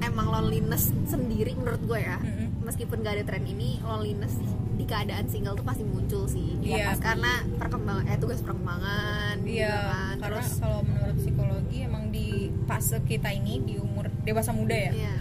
[0.00, 2.62] emang loneliness sendiri menurut gue ya Mm-mm.
[2.62, 4.34] meskipun gak ada tren ini loneliness
[4.78, 6.94] di keadaan single tuh pasti muncul sih Iya.
[6.94, 10.14] Pas- karena perkembangan eh tugas perkembangan gitu Iya, kan.
[10.16, 12.28] karena terus kalau menurut psikologi emang di
[12.64, 14.92] fase kita ini di umur dewasa muda ya.
[14.94, 15.14] iya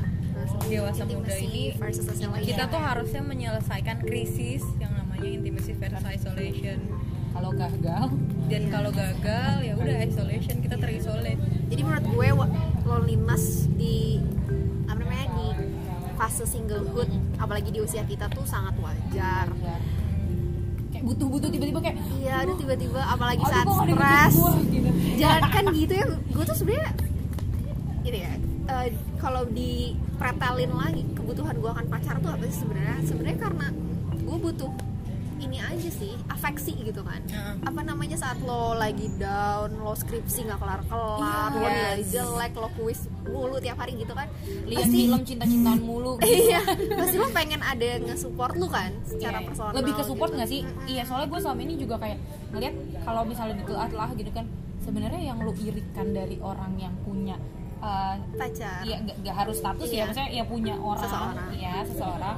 [0.63, 2.45] Dewasa muda intimacy ini versus isolation.
[2.45, 6.79] Kita tuh harusnya menyelesaikan krisis yang namanya intimacy versus isolation.
[7.29, 8.05] kalau gagal
[8.47, 8.71] Dan Iya.
[8.71, 11.37] kalau gagal ya udah isolation, kita terisolate.
[11.67, 12.27] jadi menurut gue
[12.83, 14.21] loneliness di
[16.18, 17.07] fase singlehood
[17.38, 19.47] apalagi di usia kita tuh sangat wajar.
[20.89, 24.89] Kayak butuh-butuh tiba-tiba kayak iya aduh tiba-tiba apalagi "Aduh, saat stres dijemput," gitu.
[25.22, 26.89] Jangan kan gitu ya gue tuh sebenarnya
[28.01, 28.34] gini ya
[28.68, 28.88] eh,
[29.22, 32.97] kalau dipretelin lagi kebutuhan gue akan pacar tuh apa sih sebenarnya?
[33.05, 33.68] Sebenarnya karena
[34.18, 34.70] gue butuh
[35.47, 37.23] ini aja sih afeksi gitu kan
[37.61, 41.55] apa namanya saat lo lagi down lo skripsi nggak kelar kelar Iya.
[41.55, 42.09] lo nilai Yes.
[42.09, 44.27] jelek lo kuis mulu tiap hari gitu kan
[44.63, 46.27] lihat film cinta-cintaan mulu gitu.
[46.29, 46.59] iya
[46.93, 50.37] pasti lo pengen ada yang nge-support lu kan secara Iya, personal lebih ke support gitu.
[50.37, 52.17] nggak sih iya soalnya gue selama ini juga kayak
[52.49, 54.45] ngeliat kalau misalnya ditelah lah gitu kan
[54.79, 57.35] sebenarnya yang lu irikan dari orang yang punya
[57.77, 59.95] eh, pacar Iya, nggak nggak harus status Iya.
[59.95, 61.49] ya, maksudnya ya punya orang, Seseorang.
[61.55, 62.37] ya seseorang.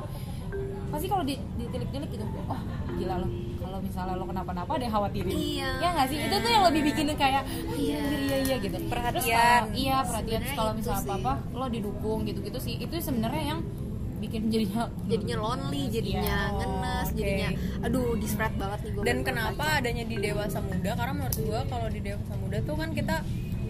[0.89, 2.59] Pasti kalau di ditilik-tilik gitu, oh
[2.91, 3.27] gila lo,
[3.57, 5.31] kalau misalnya lo kenapa-napa ada yang khawatirin.
[5.31, 5.69] Iya.
[5.79, 6.17] Ya nggak sih?
[6.19, 8.01] Itu tuh yang lebih bikin kayak iya Iya.
[8.19, 8.75] iya iya gitu.
[8.75, 9.61] Terus Perhatian.
[9.61, 10.39] kalau- iya perhatian.
[10.41, 11.09] Terus kalau misalnya sih.
[11.09, 12.73] apa-apa lo didukung gitu-gitu sih.
[12.75, 13.59] Itu sebenarnya yang
[14.19, 16.39] bikin jadinya jadinya lonely jadinya Iya.
[16.51, 17.15] ngenes oke.
[17.15, 20.91] jadinya aduh disparate banget nih gue Dan kenapa adanya di dewasa muda?
[20.91, 23.15] Karena menurut gua kalau di dewasa muda tuh kan kita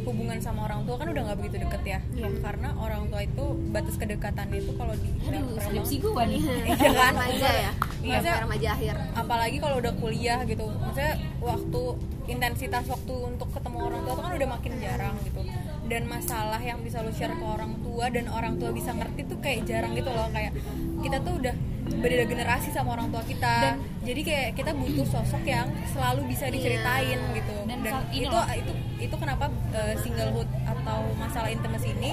[0.09, 1.99] hubungan sama orang tua kan udah nggak begitu deket ya.
[2.17, 2.27] Iya.
[2.41, 6.41] karena orang tua itu batas kedekatannya itu kalau di aduh skripsi gua nih.
[6.69, 7.13] Iya kan?
[7.15, 7.71] ya.
[8.01, 8.17] Iya.
[8.19, 8.33] iya.
[8.41, 8.95] Remaja akhir.
[9.13, 10.65] apalagi kalau udah kuliah gitu.
[10.65, 11.81] Maksudnya waktu
[12.29, 15.41] intensitas waktu untuk ketemu orang tua tuh kan udah makin jarang gitu.
[15.89, 19.41] Dan masalah yang bisa lu share ke orang tua dan orang tua bisa ngerti tuh
[19.41, 20.29] kayak jarang gitu loh.
[20.29, 20.53] Kayak
[21.01, 21.55] kita tuh udah
[21.89, 23.53] beda generasi sama orang tua kita.
[23.73, 27.55] Dan- jadi kayak kita butuh sosok yang selalu bisa diceritain gitu.
[27.65, 28.45] Dan dan, itu loh.
[28.53, 32.11] itu itu kenapa uh, singlehood atau masalah intimacy ini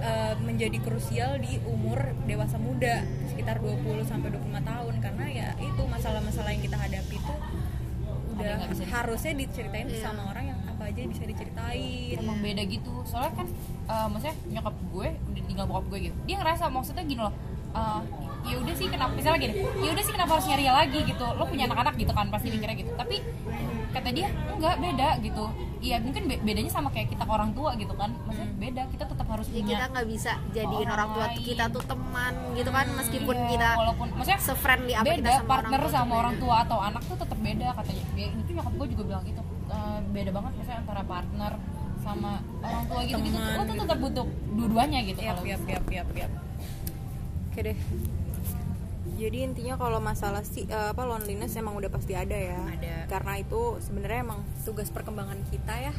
[0.00, 4.94] uh, menjadi krusial di umur dewasa muda sekitar 20 sampai 25 tahun.
[5.02, 7.34] Karena ya itu masalah-masalah yang kita hadapi itu
[8.32, 10.08] udah bisa harusnya diceritain Iya.
[10.08, 12.16] sama orang yang apa aja bisa diceritain.
[12.16, 13.04] Emang beda gitu.
[13.04, 13.46] Soalnya kan
[13.86, 16.16] eh, maksudnya nyokap gue udah tinggal bokap gue gitu.
[16.24, 17.34] Dia ngerasa maksudnya gini loh
[17.72, 18.00] eh,
[18.42, 21.44] ya udah sih kenapa misalnya gini ya udah sih kenapa harus nyari lagi gitu lo
[21.44, 23.22] punya anak-anak gitu kan pasti mikirnya gitu tapi
[23.88, 25.44] kata dia enggak beda gitu
[25.78, 29.04] iya mungkin be- bedanya sama kayak kita ke orang tua gitu kan maksudnya beda kita
[29.04, 31.38] tetap harus punya kita nggak bisa jadiin orang orang tua lain.
[31.40, 35.46] kita tuh teman gitu kan meskipun Iya, kita walaupun maksudnya se-friendly apa kita beda sama
[35.46, 36.42] partner orang tua sama orang beda.
[36.42, 39.98] tua atau anak tuh tetap beda katanya ya, itu nyokap gue juga bilang gitu Eh,
[40.10, 41.52] beda banget misalnya antara partner
[41.98, 43.82] sama orang tua gitu gitu lo tuh gitu.
[43.82, 46.30] tetap butuh dua-duanya gitu Yap, kalau yap, yap, yap.
[47.52, 47.78] Oke deh.
[49.12, 52.56] Jadi intinya kalau masalah si eh, apa loneliness emang udah pasti ada ya.
[52.56, 53.12] Ada.
[53.12, 55.94] Karena itu sebenarnya emang tugas perkembangan kita ya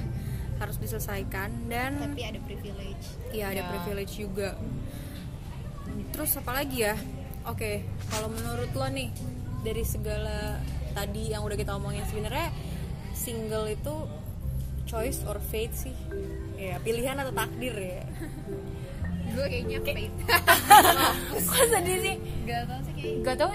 [0.57, 3.69] harus diselesaikan dan tapi ada privilege Iya ada Ya.
[3.69, 4.57] privilege juga.
[6.09, 6.97] Terus apa lagi ya?
[7.45, 9.13] Oke, kalau menurut lo nih
[9.61, 10.57] dari segala
[10.93, 12.49] tadi yang udah kita omongin sebenarnya
[13.13, 13.93] single itu
[14.85, 15.93] choice or fate sih?
[16.57, 18.03] Ya pilihan atau takdir ya?
[19.33, 20.13] gue kayaknya fate
[21.49, 22.15] kok sedih sih?
[22.45, 23.49] Gak tau sih kayak gak tau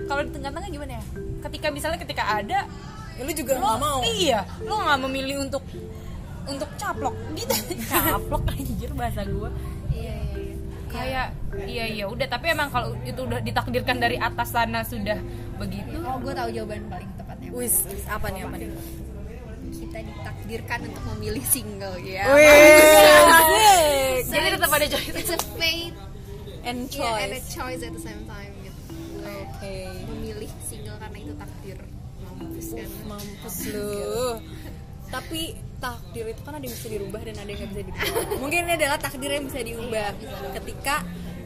[0.00, 1.04] kalau di tengah-tengah gimana ya?
[1.40, 2.60] Ketika misalnya ketika ada
[3.14, 4.00] Ya, lu juga nggak mau.
[4.00, 5.60] iya lo nggak memilih untuk
[6.48, 7.52] untuk caplok gitu.
[7.84, 9.50] Caplok anjir bahasa gue
[9.92, 10.56] iya iya iya.
[10.88, 11.26] Kayak
[11.68, 15.20] iya iya udah tapi emang kalau itu udah ditakdirkan dari atas sana sudah
[15.60, 16.00] begitu.
[16.00, 17.48] Oh gue tahu jawaban paling tepatnya.
[17.52, 18.70] Wis, apa nih apa nih?
[19.70, 22.26] kita ditakdirkan untuk memilih single ya.
[22.26, 22.46] Wih,
[24.80, 25.96] ada choice it's a fate
[26.64, 27.52] and yeah, and a choice.
[27.52, 28.80] choice at the same time gitu.
[29.20, 29.76] Oke.
[30.08, 31.78] memilih single karena itu takdir.
[32.24, 32.88] Mampus kan.
[33.04, 34.40] Mampus lu.
[35.10, 35.40] Tapi
[35.80, 38.24] takdir itu kan ada yang bisa dirubah dan ada yang nggak bisa dirubah.
[38.40, 40.08] Mungkin ini adalah takdir yang bisa diubah.
[40.56, 40.96] Ketika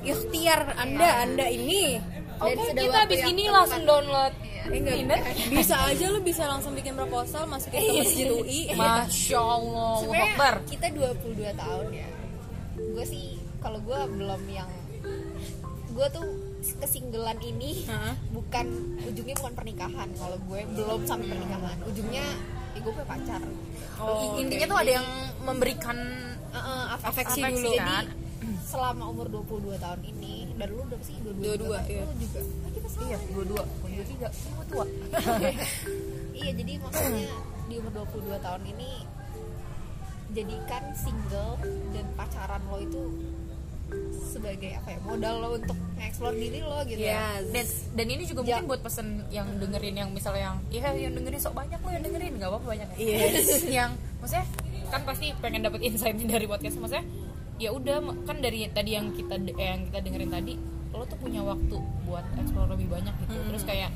[0.05, 1.99] ikhtiar Anda Anda ini
[2.35, 4.35] Oke, sudah kita habis ini langsung download.
[4.65, 5.23] Eh, enggak,
[5.53, 8.61] bisa aja lu bisa langsung bikin proposal masukin ke masjid UI.
[8.73, 10.01] Masya Allah,
[10.67, 12.14] kita 22 tahun ya
[12.95, 13.25] gue sih
[13.59, 14.71] kalau gue belum yang
[15.91, 16.27] gue tuh
[16.77, 18.15] kesinggelan ini Hah?
[18.31, 18.67] bukan
[19.05, 22.25] ujungnya bukan pernikahan kalau gue belum sampai pernikahan ujungnya
[22.71, 23.43] ya gue punya pacar
[23.95, 24.73] Oh, Intinya oke.
[24.75, 25.09] tuh ada yang
[25.41, 25.95] memberikan
[26.51, 27.75] Eh, eh, Afeksi afeksi dulu.
[27.75, 27.99] jadi
[28.65, 31.83] selama umur 22 tahun ini dan lu udah sih 22 22, kan?
[31.85, 32.03] iya.
[32.03, 33.03] Lu juga Ah, kita sama.
[33.05, 34.85] Iya, dua-dua, dua-tiga, gue tua
[36.37, 37.27] iya jadi maksudnya
[37.65, 38.91] di umur 22 tahun ini
[40.35, 41.55] jadikan single
[41.91, 43.03] dan pacaran lo itu
[44.11, 46.99] sebagai apa ya modal lo untuk explore diri lo gitu.
[46.99, 47.55] Ya Yes.
[47.55, 47.65] dan,
[47.95, 51.39] dan ini juga Ja- mungkin buat pesen yang dengerin yang misalnya yang iya yang dengerin
[51.39, 52.33] sok banyak lo yang dengerin.
[52.35, 52.89] Nggak apa-apa banyak.
[52.99, 53.47] Ya Yes.
[53.79, 54.47] yang maksudnya
[54.91, 56.77] kan pasti pengen dapet insight dari podcast.
[56.77, 57.07] Maksudnya
[57.55, 60.55] ya udah kan dari tadi yang kita eh, yang kita dengerin tadi
[60.91, 63.37] lo tuh punya waktu buat explore lebih banyak gitu.
[63.47, 63.91] Terus kayak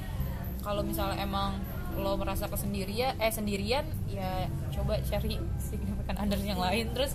[0.60, 1.58] kalau misalnya emang
[1.98, 6.94] lo merasa kesendirian eh sendirian ya coba cari signifikan others yang lain.
[6.94, 7.12] Terus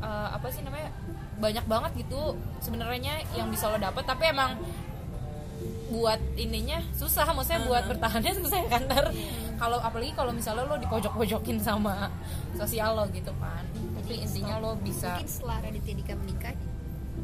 [0.00, 0.92] eh, apa sih namanya
[1.40, 4.04] banyak banget gitu sebenarnya yang bisa lo dapet.
[4.04, 4.60] Tapi emang
[5.90, 9.10] buat ininya susah maksudnya buat bertahannya susah kan ntar
[9.58, 12.08] kalau apalagi kalau misalnya lo dipojok-pojokin sama
[12.54, 13.66] sosial lo gitu kan.
[13.98, 16.54] Tapi intinya lo bisa mungkin setelah Raditya Dika menikah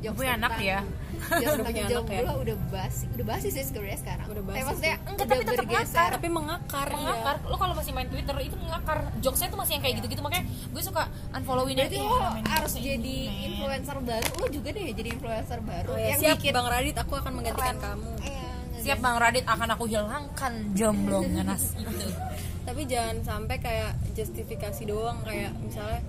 [0.03, 0.81] jokes punya anak ya.
[1.43, 2.33] jokes tentang punya anak jomblo ya.
[2.45, 4.27] udah basi udah basi sih sebenarnya sekarang.
[4.31, 4.97] Udah basi Tapi maksudnya.
[5.07, 6.97] Enggak, tapi tetap bergeser tapi mengakar, ya.
[6.97, 7.37] mengakar.
[7.49, 8.99] Lo kalau masih main twitter itu mengakar.
[9.25, 10.21] Jokesnya tuh masih yang kayak gitu-gitu.
[10.21, 14.69] Makanya gue suka unfollowin berarti lo "Eh, harus jadi ini, men." influencer baru lo juga
[14.73, 15.91] deh jadi influencer baru.
[15.93, 17.85] Oh, ya, yang siap bikin Bang Radit aku akan menggantikan keren.
[17.85, 18.11] kamu.
[18.23, 18.47] Iya,
[18.87, 22.07] siap bang Radit akan aku hilangkan jomblo ngenas itu
[22.67, 25.23] tapi jangan sampai kayak justifikasi doang.
[25.23, 26.03] Kayak misalnya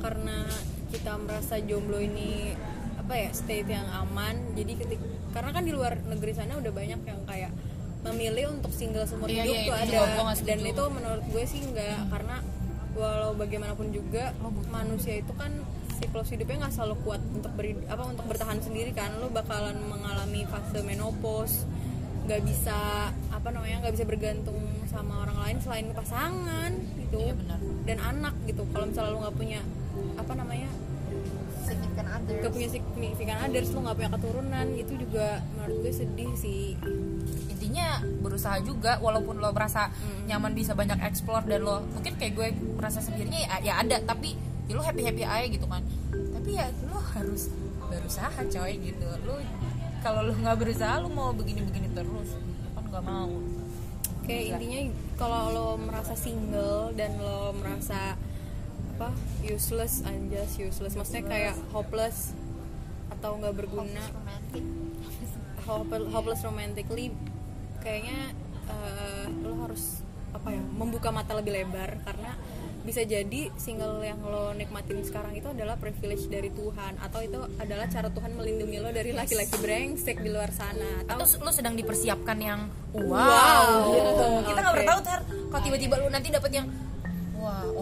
[0.00, 0.44] karena
[0.92, 2.52] kita merasa jomblo ini
[3.02, 4.54] apa ya state yang aman.
[4.54, 5.00] Jadi ketik
[5.34, 7.50] karena kan di luar negeri sana udah banyak yang kayak
[8.02, 10.34] memilih untuk single seumur Iya, hidup iya, tuh itu ada.
[10.42, 12.36] Dan itu menurut gue sih enggak karena
[12.92, 14.36] walau bagaimanapun juga
[14.68, 15.50] manusia itu kan
[15.96, 19.18] siklus hidupnya nggak selalu kuat untuk beri apa untuk bertahan sendiri kan.
[19.18, 21.66] Lo bakalan mengalami fase menopause
[22.22, 24.54] nggak bisa apa namanya nggak bisa bergantung
[24.86, 26.70] sama orang lain selain pasangan
[27.02, 27.58] gitu Iya, benar.
[27.82, 28.62] dan anak gitu.
[28.70, 29.60] Kalau misalnya lu nggak punya
[30.14, 30.70] apa namanya
[31.82, 32.42] significant others.
[32.42, 35.26] Gak punya signifikan others lu nggak punya keturunan itu juga
[35.58, 36.64] menurut gue sedih sih.
[37.50, 37.86] Intinya
[38.22, 39.90] berusaha juga walaupun lo merasa
[40.30, 44.38] nyaman bisa banyak explore dan lo mungkin kayak gue merasa sendirinya ya, ya ada tapi
[44.70, 45.82] ya lo happy happy aja gitu kan.
[46.12, 47.50] Tapi ya lo harus
[47.90, 49.06] berusaha coy gitu.
[49.26, 49.42] Lo
[50.02, 52.38] kalau lo nggak berusaha lo mau begini begini terus.
[52.78, 53.34] Kan nggak mau.
[54.22, 54.80] Kayak intinya
[55.18, 58.14] kalau lo merasa single dan lo merasa
[59.02, 59.10] apa
[59.42, 60.94] useless anjas useless.
[60.94, 62.30] Maksudnya kayak hopeless
[63.10, 64.04] atau nggak berguna.
[65.66, 67.10] Hopeless, hopeless romantically.
[67.82, 68.30] Kayaknya
[68.70, 71.98] eh, lo harus apa ya membuka mata lebih lebar.
[72.06, 72.38] Karena
[72.82, 77.02] bisa jadi single yang lo nikmatin sekarang itu adalah privilege dari Tuhan.
[77.02, 81.02] Atau itu adalah cara Tuhan melindungi lo dari laki-laki brengsek di luar sana.
[81.10, 83.66] Atau atau lo sedang dipersiapkan yang wow, Wow,
[83.98, 84.26] gitu.
[84.46, 85.20] kita nggak pernah tahu ter.
[85.26, 86.70] Kalau tiba-tiba lo nanti dapet yang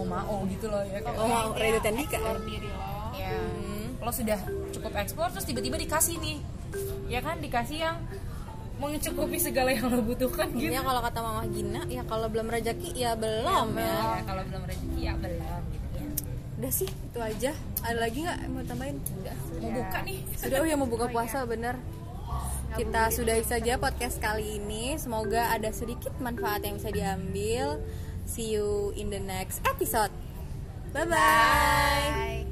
[0.01, 0.97] oh mau gitu loh ya.
[1.05, 2.17] Kan oh mau Redo Tandika.
[2.41, 3.37] diri lo ya
[4.01, 4.39] lo sudah
[4.73, 6.41] cukup ekspor terus tiba-tiba dikasih nih.
[7.05, 7.97] Ya kan dikasih yang
[8.81, 10.73] mencukupi segala yang lo butuhkan gitu.
[10.73, 14.25] Ya kalau kata Mama Gina ya kalau belum rezeki ya belum ya ya.
[14.25, 16.07] kalau belum rezeki ya belum gitu ya.
[16.57, 17.51] Udah sih itu aja.
[17.85, 18.97] Ada lagi nggak mau tambahin?
[19.21, 20.19] Udah mau buka nih.
[20.33, 21.77] Sudah oh ya mau buka puasa bener.
[22.71, 24.97] Kita sudahi saja podcast kali ini.
[24.97, 27.77] Semoga ada sedikit manfaat yang bisa diambil
[28.25, 30.11] See you in the next episode.
[30.93, 31.09] Bye-bye.
[31.15, 32.45] Bye